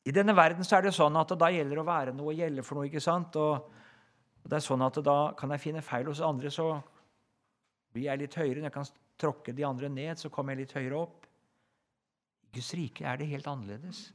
I 0.07 0.13
denne 0.13 0.35
verden 0.37 0.63
så 0.63 0.77
er 0.77 0.85
det 0.85 0.95
sånn 0.95 1.17
at 1.19 1.33
det 1.33 1.39
da 1.41 1.49
gjelder 1.51 1.81
å 1.81 1.87
være 1.87 2.13
noe 2.15 2.31
og 2.31 2.37
gjelde 2.39 2.63
for 2.63 2.77
noe. 2.77 2.87
ikke 2.87 3.03
sant? 3.03 3.35
Og 3.35 4.47
det 4.47 4.59
er 4.59 4.63
sånn 4.63 4.85
at 4.85 5.01
da 5.03 5.17
kan 5.39 5.51
jeg 5.51 5.65
finne 5.65 5.83
feil 5.83 6.07
hos 6.07 6.21
andre, 6.23 6.51
så 6.53 6.77
blir 7.91 8.07
jeg 8.07 8.21
litt 8.21 8.37
høyere. 8.37 8.61
Når 8.61 8.69
jeg 8.69 8.75
kan 8.77 8.87
tråkke 9.19 9.53
de 9.55 9.65
andre 9.65 9.89
ned, 9.89 10.19
så 10.19 10.31
kommer 10.33 10.53
jeg 10.53 10.65
litt 10.65 10.77
høyere 10.77 11.01
opp. 11.01 11.27
I 12.47 12.51
Guds 12.57 12.71
rike 12.77 13.05
er 13.05 13.19
det 13.19 13.29
helt 13.31 13.49
annerledes. 13.49 14.07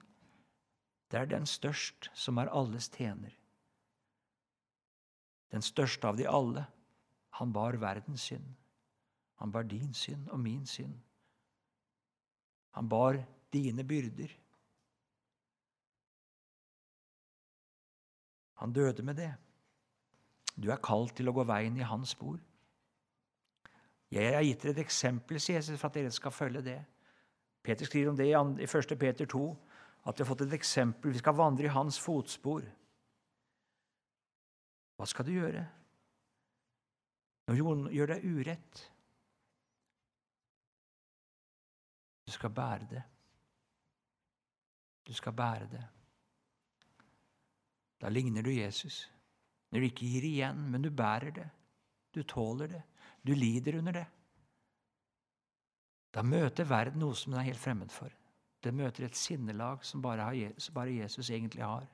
Det 1.13 1.21
er 1.21 1.29
den 1.29 1.47
størst 1.49 2.09
som 2.17 2.41
er 2.41 2.51
alles 2.55 2.89
tjener. 2.95 3.35
Den 5.53 5.65
største 5.65 6.09
av 6.09 6.17
de 6.17 6.25
alle. 6.29 6.65
Han 7.37 7.53
bar 7.53 7.77
verdens 7.81 8.29
synd. 8.31 8.47
Han 9.43 9.53
bar 9.53 9.67
din 9.69 9.93
synd 9.97 10.31
og 10.33 10.41
min 10.41 10.65
synd. 10.67 10.95
Han 12.73 12.89
bar 12.89 13.19
dine 13.53 13.85
byrder. 13.85 14.33
Han 18.63 18.73
døde 18.73 19.03
med 19.03 19.19
det. 19.19 19.33
Du 20.55 20.71
er 20.71 20.81
kalt 20.81 21.17
til 21.19 21.29
å 21.29 21.35
gå 21.37 21.45
veien 21.49 21.77
i 21.77 21.85
hans 21.85 22.15
spor. 22.15 22.39
Jeg 24.13 24.35
har 24.35 24.45
gitt 24.45 24.63
dere 24.63 24.75
et 24.77 24.83
eksempel, 24.85 25.39
sier 25.41 25.57
Jesus, 25.57 25.79
for 25.81 25.89
at 25.89 25.97
dere 25.97 26.13
skal 26.13 26.35
følge 26.35 26.61
det. 26.67 26.79
Peter 27.65 27.89
skriver 27.89 28.11
om 28.11 28.17
det 28.19 28.27
i 28.29 28.67
1. 28.67 28.99
Peter 29.01 29.27
2, 29.27 29.45
at 30.05 30.19
vi 30.19 30.25
har 30.25 30.29
fått 30.29 30.45
et 30.45 30.57
eksempel. 30.59 31.13
Vi 31.15 31.23
skal 31.23 31.39
vandre 31.39 31.65
i 31.65 31.73
hans 31.73 32.01
fotspor. 32.03 32.67
Hva 34.97 35.09
skal 35.09 35.27
du 35.27 35.33
gjøre 35.35 35.63
når 37.49 37.59
noen 37.59 37.87
gjør 37.91 38.13
deg 38.13 38.27
urett? 38.29 38.83
Du 42.27 42.35
skal 42.35 42.53
bære 42.55 42.87
det. 42.91 43.03
Du 45.09 45.15
skal 45.17 45.35
bære 45.35 45.67
det. 45.73 45.83
Da 48.03 48.11
ligner 48.13 48.43
du 48.43 48.51
Jesus. 48.51 49.09
Når 49.71 49.81
du 49.81 49.89
ikke 49.89 50.07
gir 50.07 50.29
igjen, 50.29 50.63
men 50.71 50.83
du 50.85 50.91
bærer 50.91 51.35
det. 51.35 51.49
Du 52.13 52.23
tåler 52.23 52.69
det. 52.69 52.83
Du 53.23 53.35
lider 53.35 53.79
under 53.79 53.93
det. 53.93 54.07
Da 56.13 56.23
møter 56.23 56.69
verden 56.69 57.01
noe 57.01 57.17
som 57.17 57.33
den 57.33 57.41
er 57.41 57.49
helt 57.49 57.61
fremmed 57.61 57.93
for. 57.93 58.13
Den 58.63 58.77
møter 58.79 59.07
et 59.07 59.19
sinnelag 59.19 59.83
som 59.87 60.03
bare, 60.05 60.29
Jesus 60.37 61.31
egentlig 61.31 61.65
har, 61.65 61.87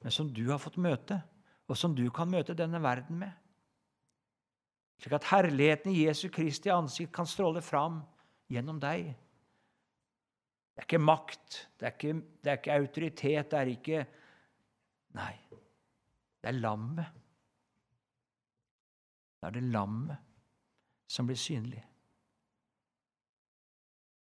men 0.00 0.14
som 0.14 0.30
du 0.32 0.46
har 0.48 0.60
fått 0.62 0.78
møte, 0.80 1.18
og 1.68 1.76
som 1.76 1.94
du 1.94 2.06
kan 2.14 2.30
møte 2.30 2.56
denne 2.56 2.80
verden 2.82 3.18
med. 3.20 3.32
Slik 5.02 5.16
at 5.18 5.28
herligheten 5.32 5.92
i 5.92 6.06
Jesu 6.06 6.28
Kristi 6.32 6.70
ansikt 6.72 7.12
kan 7.14 7.26
stråle 7.26 7.60
fram 7.64 8.00
gjennom 8.52 8.78
deg. 8.80 9.10
Det 10.72 10.80
er 10.80 10.86
ikke 10.86 11.02
makt, 11.02 11.58
det 11.78 11.88
er 11.88 11.96
ikke, 11.96 12.14
det 12.40 12.52
er 12.52 12.60
ikke 12.60 12.76
autoritet, 12.78 13.50
det 13.50 13.58
er 13.58 13.72
ikke 13.76 14.04
Nei, 15.12 15.34
det 16.40 16.48
er 16.48 16.56
lammet. 16.56 17.21
Det 19.42 19.48
er 19.50 19.58
det 19.58 19.72
lammet 19.74 21.10
som 21.10 21.26
blir 21.26 21.36
synlig. 21.36 21.82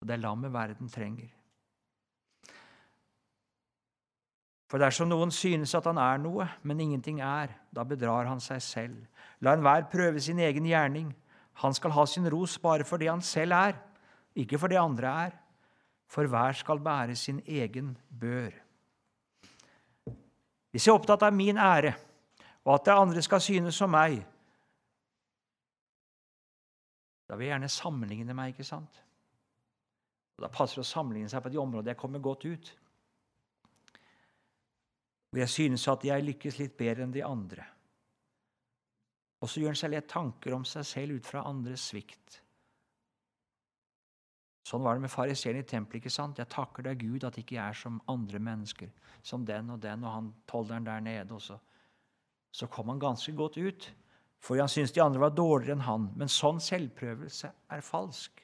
Og 0.02 0.08
det 0.08 0.16
er 0.16 0.24
lammet 0.24 0.52
verden 0.52 0.90
trenger. 0.90 1.30
For 4.66 4.82
dersom 4.82 5.06
noen 5.06 5.30
synes 5.30 5.70
at 5.78 5.86
han 5.86 6.00
er 6.02 6.18
noe, 6.18 6.48
men 6.66 6.82
ingenting 6.82 7.20
er, 7.22 7.52
da 7.70 7.84
bedrar 7.86 8.26
han 8.26 8.42
seg 8.42 8.58
selv. 8.64 8.98
La 9.38 9.54
enhver 9.54 9.86
prøve 9.92 10.18
sin 10.18 10.42
egen 10.42 10.66
gjerning. 10.66 11.12
Han 11.62 11.78
skal 11.78 11.94
ha 11.94 12.04
sin 12.10 12.26
ros 12.26 12.58
bare 12.58 12.82
for 12.82 12.98
det 12.98 13.12
han 13.12 13.22
selv 13.22 13.54
er, 13.54 13.78
ikke 14.34 14.58
for 14.58 14.72
det 14.72 14.82
andre 14.82 15.14
er. 15.28 15.38
For 16.10 16.26
hver 16.26 16.58
skal 16.58 16.82
bære 16.82 17.14
sin 17.14 17.38
egen 17.46 17.94
bør. 18.10 18.50
Hvis 20.74 20.88
jeg 20.88 20.90
er 20.90 20.98
opptatt 20.98 21.22
av 21.22 21.32
min 21.38 21.54
ære, 21.54 21.94
og 22.66 22.74
at 22.74 22.88
det 22.90 22.98
andre 22.98 23.22
skal 23.22 23.40
synes 23.40 23.78
som 23.78 23.94
meg, 23.94 24.24
da 27.28 27.36
vil 27.36 27.48
jeg 27.48 27.54
gjerne 27.54 27.72
sammenligne 27.72 28.36
meg, 28.36 28.52
ikke 28.52 28.66
sant? 28.68 29.00
Og 30.36 30.42
Da 30.44 30.50
passer 30.52 30.80
det 30.80 30.86
å 30.86 30.90
sammenligne 30.90 31.30
seg 31.30 31.44
på 31.44 31.52
de 31.52 31.60
områdene 31.62 31.94
jeg 31.94 32.00
kommer 32.00 32.22
godt 32.22 32.44
ut. 32.44 32.72
Hvor 35.30 35.42
jeg 35.42 35.52
synes 35.52 35.86
at 35.90 36.04
jeg 36.06 36.26
lykkes 36.26 36.58
litt 36.60 36.76
bedre 36.78 37.06
enn 37.06 37.14
de 37.14 37.24
andre. 37.26 37.66
Og 39.42 39.50
så 39.50 39.60
gjør 39.60 39.74
en 39.74 39.78
seg 39.78 39.92
lett 39.92 40.08
tanker 40.10 40.56
om 40.56 40.64
seg 40.68 40.86
selv 40.88 41.18
ut 41.18 41.28
fra 41.28 41.44
andres 41.48 41.88
svikt. 41.90 42.40
Sånn 44.64 44.80
var 44.80 44.96
det 44.96 45.04
med 45.04 45.12
fariseeren 45.12 45.60
i 45.60 45.66
tempelet. 45.68 46.00
ikke 46.00 46.12
sant? 46.12 46.38
Jeg 46.40 46.48
takker 46.48 46.86
deg, 46.86 47.02
Gud, 47.02 47.26
at 47.28 47.36
ikke 47.36 47.58
jeg 47.58 47.64
er 47.64 47.76
som 47.76 48.00
andre 48.08 48.40
mennesker. 48.40 48.88
Som 49.22 49.44
den 49.44 49.68
og 49.74 49.82
den 49.82 50.06
og 50.06 50.14
han 50.14 50.30
tolderen 50.48 50.86
der 50.86 51.04
nede. 51.04 51.36
Og 51.36 51.42
så, 51.44 51.58
så 52.50 52.66
kom 52.72 52.88
han 52.88 53.02
ganske 53.02 53.34
godt 53.36 53.60
ut. 53.60 53.90
Fordi 54.44 54.60
han 54.60 54.68
syntes 54.68 54.92
de 54.92 55.02
andre 55.02 55.22
var 55.22 55.32
dårligere 55.32 55.78
enn 55.78 55.86
han. 55.86 56.08
Men 56.20 56.28
sånn 56.28 56.60
selvprøvelse 56.60 57.48
er 57.72 57.84
falsk. 57.84 58.42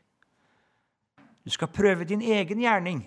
Du 1.45 1.51
skal 1.53 1.69
prøve 1.73 2.07
din 2.09 2.23
egen 2.25 2.63
gjerning. 2.63 3.03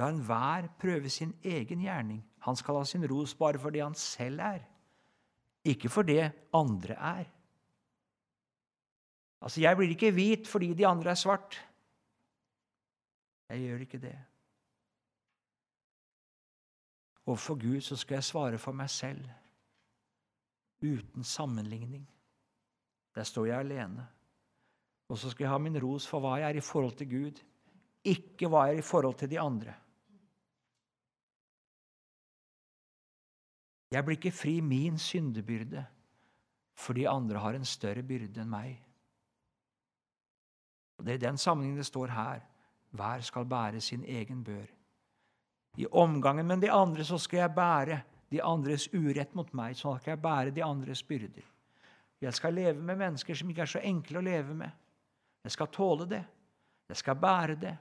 La 0.00 0.08
enhver 0.12 0.68
prøve 0.80 1.08
sin 1.12 1.32
egen 1.44 1.80
gjerning. 1.84 2.20
Han 2.44 2.56
skal 2.56 2.80
ha 2.80 2.84
sin 2.88 3.04
ros 3.08 3.34
bare 3.38 3.60
for 3.60 3.72
det 3.72 3.84
han 3.84 3.96
selv 3.96 4.40
er, 4.44 4.62
ikke 5.64 5.88
for 5.92 6.04
det 6.08 6.32
andre 6.52 6.96
er. 6.96 7.28
Altså, 9.42 9.60
Jeg 9.60 9.76
blir 9.76 9.88
ikke 9.94 10.12
hvit 10.12 10.48
fordi 10.48 10.72
de 10.74 10.86
andre 10.86 11.10
er 11.10 11.20
svart. 11.20 11.56
Jeg 13.48 13.60
gjør 13.60 13.84
ikke 13.86 13.98
det. 13.98 14.16
Overfor 17.26 17.54
Gud 17.54 17.80
så 17.80 17.96
skal 17.96 18.18
jeg 18.18 18.24
svare 18.24 18.58
for 18.58 18.74
meg 18.74 18.90
selv, 18.90 19.22
uten 20.82 21.24
sammenligning. 21.24 22.08
Der 23.14 23.24
står 23.24 23.46
jeg 23.46 23.58
alene. 23.58 24.06
Og 25.08 25.18
så 25.18 25.30
skal 25.30 25.44
jeg 25.44 25.52
ha 25.52 25.58
min 25.58 25.78
ros 25.82 26.06
for 26.08 26.24
hva 26.24 26.38
jeg 26.40 26.50
er 26.50 26.58
i 26.58 26.64
forhold 26.64 26.96
til 26.98 27.10
Gud, 27.10 27.40
ikke 28.04 28.48
hva 28.50 28.66
jeg 28.66 28.80
er 28.80 28.82
i 28.82 28.86
forhold 28.86 29.14
til 29.20 29.30
de 29.30 29.40
andre. 29.40 29.74
Jeg 33.92 34.04
blir 34.04 34.16
ikke 34.16 34.32
fri 34.32 34.60
min 34.60 34.98
syndebyrde 34.98 35.84
fordi 36.82 37.04
andre 37.04 37.38
har 37.38 37.54
en 37.54 37.66
større 37.68 38.02
byrde 38.02 38.40
enn 38.40 38.50
meg. 38.50 38.78
Og 40.98 41.04
Det 41.04 41.12
er 41.12 41.18
i 41.18 41.26
den 41.26 41.38
sammenhengen 41.38 41.76
det 41.76 41.86
står 41.86 42.06
her. 42.06 42.40
Hver 42.90 43.20
skal 43.20 43.44
bære 43.44 43.80
sin 43.80 44.04
egen 44.04 44.44
bør. 44.44 44.66
I 45.76 45.86
omgangen 45.86 46.46
med 46.46 46.60
de 46.60 46.70
andre 46.70 47.04
så 47.04 47.18
skal 47.18 47.38
jeg 47.38 47.54
bære 47.54 48.00
de 48.32 48.42
andres 48.42 48.88
urett 48.94 49.34
mot 49.34 49.52
meg, 49.52 49.76
Så 49.76 49.96
skal 50.00 50.10
jeg 50.10 50.22
bære 50.22 50.50
de 50.50 50.64
andres 50.64 51.02
byrder. 51.02 51.44
Jeg 52.20 52.34
skal 52.34 52.54
leve 52.54 52.80
med 52.80 52.96
mennesker 52.96 53.34
som 53.34 53.50
ikke 53.50 53.62
er 53.62 53.66
så 53.66 53.78
enkle 53.78 54.18
å 54.18 54.22
leve 54.22 54.54
med. 54.54 54.70
Jeg 55.44 55.52
skal 55.52 55.66
tåle 55.66 56.06
det. 56.08 56.24
Jeg 56.88 56.96
skal 56.96 57.16
bære 57.16 57.54
det. 57.60 57.76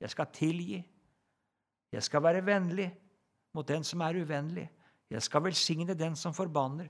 Jeg 0.00 0.10
skal 0.10 0.26
tilgi. 0.32 0.84
Jeg 1.92 2.02
skal 2.02 2.22
være 2.22 2.46
vennlig 2.46 2.90
mot 3.54 3.68
den 3.68 3.84
som 3.84 4.00
er 4.00 4.20
uvennlig. 4.22 4.70
Jeg 5.10 5.22
skal 5.22 5.42
velsigne 5.42 5.94
den 5.94 6.16
som 6.16 6.34
forbanner, 6.34 6.86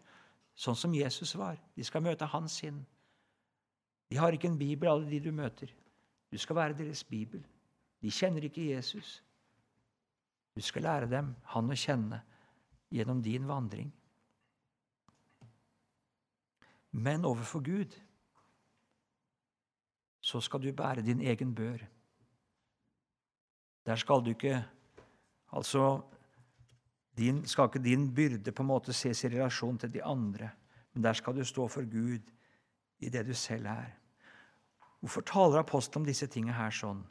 sånn 0.54 0.76
som 0.76 0.94
Jesus 0.94 1.32
var. 1.38 1.56
De 1.76 1.84
skal 1.84 2.04
møte 2.04 2.28
hans 2.28 2.58
sinn. 2.60 2.82
De 4.10 4.18
har 4.18 4.32
ikke 4.32 4.50
en 4.50 4.58
bibel, 4.58 4.88
alle 4.90 5.08
de 5.08 5.20
du 5.20 5.32
møter. 5.32 5.72
Du 6.30 6.38
skal 6.38 6.56
være 6.56 6.76
deres 6.82 7.04
bibel. 7.04 7.40
De 8.02 8.10
kjenner 8.10 8.44
ikke 8.44 8.68
Jesus. 8.74 9.22
Du 10.56 10.60
skal 10.60 10.82
lære 10.82 11.10
dem 11.10 11.34
han 11.52 11.70
å 11.70 11.78
kjenne 11.78 12.20
gjennom 12.90 13.22
din 13.22 13.46
vandring. 13.48 13.92
Men 16.90 17.24
overfor 17.24 17.62
Gud 17.62 17.94
så 20.20 20.40
skal 20.42 20.60
du 20.62 20.72
bære 20.76 21.06
din 21.06 21.22
egen 21.22 21.54
bør. 21.54 21.86
Der 23.86 23.96
skal 23.96 24.24
du 24.24 24.34
ikke 24.34 24.58
Altså 25.50 26.00
din, 27.18 27.46
skal 27.46 27.64
ikke 27.64 27.82
din 27.82 28.14
byrde 28.14 28.52
på 28.52 28.62
en 28.62 28.68
måte 28.68 28.92
ses 28.94 29.24
i 29.24 29.28
relasjon 29.28 29.78
til 29.78 29.92
de 29.92 30.02
andre, 30.04 30.50
men 30.94 31.04
der 31.04 31.12
skal 31.12 31.34
du 31.34 31.44
stå 31.44 31.66
for 31.68 31.82
Gud 31.82 32.30
i 32.98 33.08
det 33.08 33.26
du 33.26 33.34
selv 33.34 33.66
er. 33.66 33.96
Hvorfor 35.00 35.20
taler 35.20 35.58
apostelen 35.58 36.02
om 36.02 36.06
disse 36.06 36.26
tingene 36.26 36.54
her 36.54 36.70
sånn? 36.70 37.02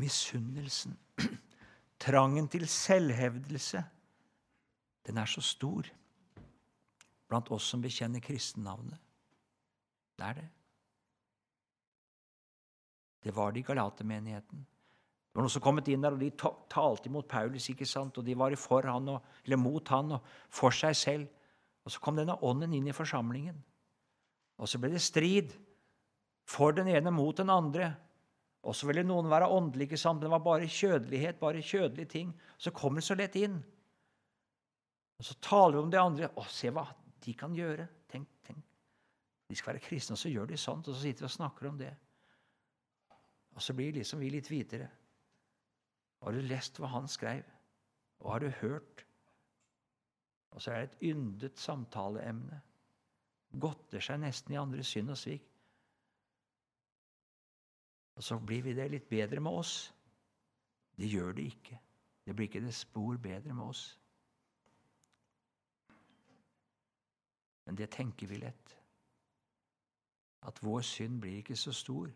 Misunnelsen, 0.00 0.96
trangen 2.04 2.48
til 2.48 2.66
selvhevdelse, 2.68 3.82
den 5.06 5.18
er 5.20 5.28
så 5.28 5.42
stor 5.44 5.88
blant 7.30 7.50
oss 7.54 7.68
som 7.70 7.82
bekjenner 7.82 8.22
kristennavnet. 8.24 8.98
Det 10.18 10.26
er 10.26 10.40
det. 10.40 10.48
Det 13.20 13.34
var 13.36 13.52
det 13.52 13.60
i 13.60 13.68
Galatermenigheten. 13.68 14.66
Det 15.30 15.38
var 15.38 15.44
noen 15.46 15.52
som 15.52 15.62
kommet 15.62 15.88
inn 15.92 16.02
der, 16.02 16.16
og 16.16 16.22
de 16.22 16.30
talte 16.72 17.06
imot 17.06 17.28
Paulus, 17.30 17.68
ikke 17.70 17.86
sant? 17.86 18.16
og 18.18 18.26
de 18.26 18.34
var 18.34 18.56
for 18.58 18.88
han, 18.88 19.12
og, 19.12 19.26
eller 19.44 19.60
mot 19.60 19.92
han 19.92 20.16
og 20.16 20.30
for 20.50 20.74
seg 20.74 20.96
selv. 20.98 21.28
Og 21.84 21.94
så 21.94 22.02
kom 22.02 22.18
denne 22.18 22.34
ånden 22.44 22.74
inn 22.76 22.88
i 22.90 22.96
forsamlingen. 22.96 23.60
Og 24.60 24.68
så 24.68 24.80
ble 24.80 24.90
det 24.92 25.02
strid 25.04 25.54
for 26.48 26.74
den 26.76 26.90
ene 26.90 27.12
mot 27.14 27.36
den 27.38 27.52
andre. 27.52 27.92
Og 28.60 28.76
så 28.76 28.88
ville 28.90 29.04
noen 29.06 29.30
være 29.30 29.48
åndelige, 29.48 29.96
sammen. 29.96 30.20
det 30.22 30.30
var 30.30 30.42
bare 30.44 30.68
kjødelighet, 30.68 31.38
bare 31.40 31.62
kjødelige 31.62 32.06
ting. 32.06 32.32
Så 32.58 32.70
kommer 32.70 33.00
det 33.00 33.06
så 33.06 33.16
lett 33.16 33.36
inn. 33.40 33.56
Og 35.18 35.24
så 35.24 35.34
taler 35.40 35.78
vi 35.78 35.82
om 35.84 35.90
det 35.92 36.00
andre. 36.00 36.28
Å, 36.36 36.44
se 36.48 36.72
hva 36.72 36.84
de 37.24 37.34
kan 37.36 37.56
gjøre. 37.56 37.88
Tenk, 38.08 38.28
tenk. 38.44 38.62
De 39.48 39.56
skal 39.56 39.74
være 39.74 39.84
kristne, 39.84 40.14
og 40.14 40.20
så 40.20 40.32
gjør 40.32 40.50
de 40.52 40.60
sånt, 40.60 40.88
og 40.88 40.94
så 40.94 41.02
sitter 41.02 41.24
vi 41.24 41.30
og 41.30 41.36
snakker 41.36 41.70
om 41.70 41.80
det. 41.80 41.90
Og 43.56 43.64
så 43.64 43.74
blir 43.76 43.96
liksom 43.96 44.20
vi 44.22 44.30
litt 44.30 44.48
hvitere. 44.48 44.88
Har 46.20 46.36
du 46.36 46.44
lest 46.44 46.78
hva 46.78 46.92
han 46.92 47.08
skrev? 47.08 47.44
Og 48.20 48.32
har 48.34 48.44
du 48.44 48.50
hørt? 48.60 49.04
Og 50.52 50.62
så 50.62 50.72
er 50.72 50.84
det 50.84 50.90
et 50.90 51.14
yndet 51.14 51.60
samtaleemne. 51.60 52.60
Godter 53.60 54.04
seg 54.04 54.20
nesten 54.22 54.54
i 54.54 54.60
andres 54.60 54.92
synd 54.92 55.12
og 55.12 55.18
svik. 55.18 55.49
Og 58.20 58.24
så 58.24 58.36
blir 58.36 58.60
vi 58.60 58.74
det 58.76 58.84
litt 58.92 59.06
bedre 59.08 59.40
med 59.40 59.54
oss. 59.56 59.94
Det 60.92 61.06
gjør 61.08 61.32
det 61.38 61.46
ikke. 61.48 61.78
Det 62.20 62.34
blir 62.36 62.50
ikke 62.50 62.60
det 62.60 62.74
spor 62.76 63.16
bedre 63.16 63.54
med 63.56 63.64
oss. 63.64 63.84
Men 67.64 67.80
det 67.80 67.88
tenker 67.96 68.28
vi 68.28 68.42
lett. 68.42 68.74
At 70.44 70.60
vår 70.60 70.84
synd 70.84 71.16
blir 71.24 71.38
ikke 71.40 71.56
så 71.56 71.72
stor 71.72 72.12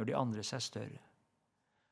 når 0.00 0.08
de 0.08 0.16
andres 0.16 0.54
er 0.56 0.64
større. 0.64 1.04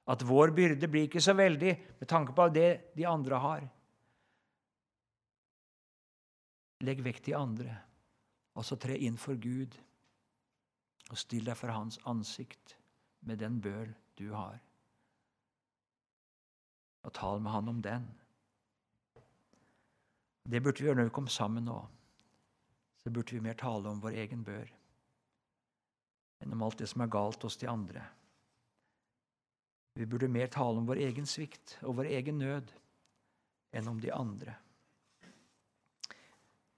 At 0.08 0.24
vår 0.24 0.56
byrde 0.56 0.88
blir 0.88 1.11
ikke 1.11 1.20
så 1.20 1.36
veldig 1.36 1.76
med 2.00 2.08
tanke 2.08 2.32
på 2.32 2.48
det 2.48 2.94
de 2.96 3.04
andre 3.12 3.44
har. 3.44 3.70
Legg 6.88 7.04
vekk 7.04 7.24
de 7.28 7.36
andre, 7.36 7.76
og 8.56 8.64
så 8.64 8.80
tre 8.80 8.96
inn 8.96 9.20
for 9.20 9.36
Gud 9.36 9.76
og 11.11 11.18
still 11.20 11.44
deg 11.44 11.61
for 11.61 11.76
Hans 11.76 12.00
ansikt 12.08 12.80
med 13.21 13.39
den 13.39 13.61
bøl 13.61 13.95
du 14.18 14.33
har. 14.33 14.59
Og 17.03 17.12
tal 17.16 17.41
med 17.41 17.51
Han 17.51 17.68
om 17.68 17.83
den. 17.83 18.09
Det 20.51 20.62
burde 20.62 20.79
vi 20.79 20.89
gjøre 20.89 20.97
når 20.97 21.09
vi 21.09 21.16
kom 21.16 21.29
sammen 21.29 21.64
nå. 21.64 21.79
Så 23.01 23.11
burde 23.11 23.33
vi 23.33 23.41
mer 23.41 23.57
tale 23.57 23.89
om 23.89 24.03
vår 24.03 24.18
egen 24.25 24.45
bør 24.45 24.68
enn 26.41 26.55
om 26.57 26.62
alt 26.64 26.81
det 26.81 26.89
som 26.89 27.03
er 27.05 27.12
galt 27.12 27.43
hos 27.45 27.59
de 27.61 27.68
andre. 27.68 28.01
Vi 29.93 30.07
burde 30.09 30.31
mer 30.33 30.49
tale 30.49 30.81
om 30.81 30.87
vår 30.89 31.03
egen 31.05 31.27
svikt 31.29 31.77
og 31.85 31.99
vår 31.99 32.09
egen 32.16 32.39
nød 32.41 32.73
enn 33.77 33.91
om 33.91 34.01
de 34.01 34.12
andre. 34.14 34.55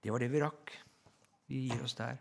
Det 0.03 0.11
var 0.11 0.19
det 0.19 0.31
vi 0.33 0.41
rakk. 0.43 0.73
Vi 1.47 1.61
gir 1.69 1.83
oss 1.85 1.95
der. 1.95 2.19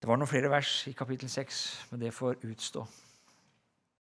Det 0.00 0.08
var 0.10 0.18
noen 0.20 0.28
flere 0.28 0.50
vers 0.52 0.70
i 0.90 0.92
kapittel 0.92 1.30
6, 1.32 1.60
men 1.90 2.00
det 2.00 2.14
får 2.14 2.42
utstå. 2.44 2.82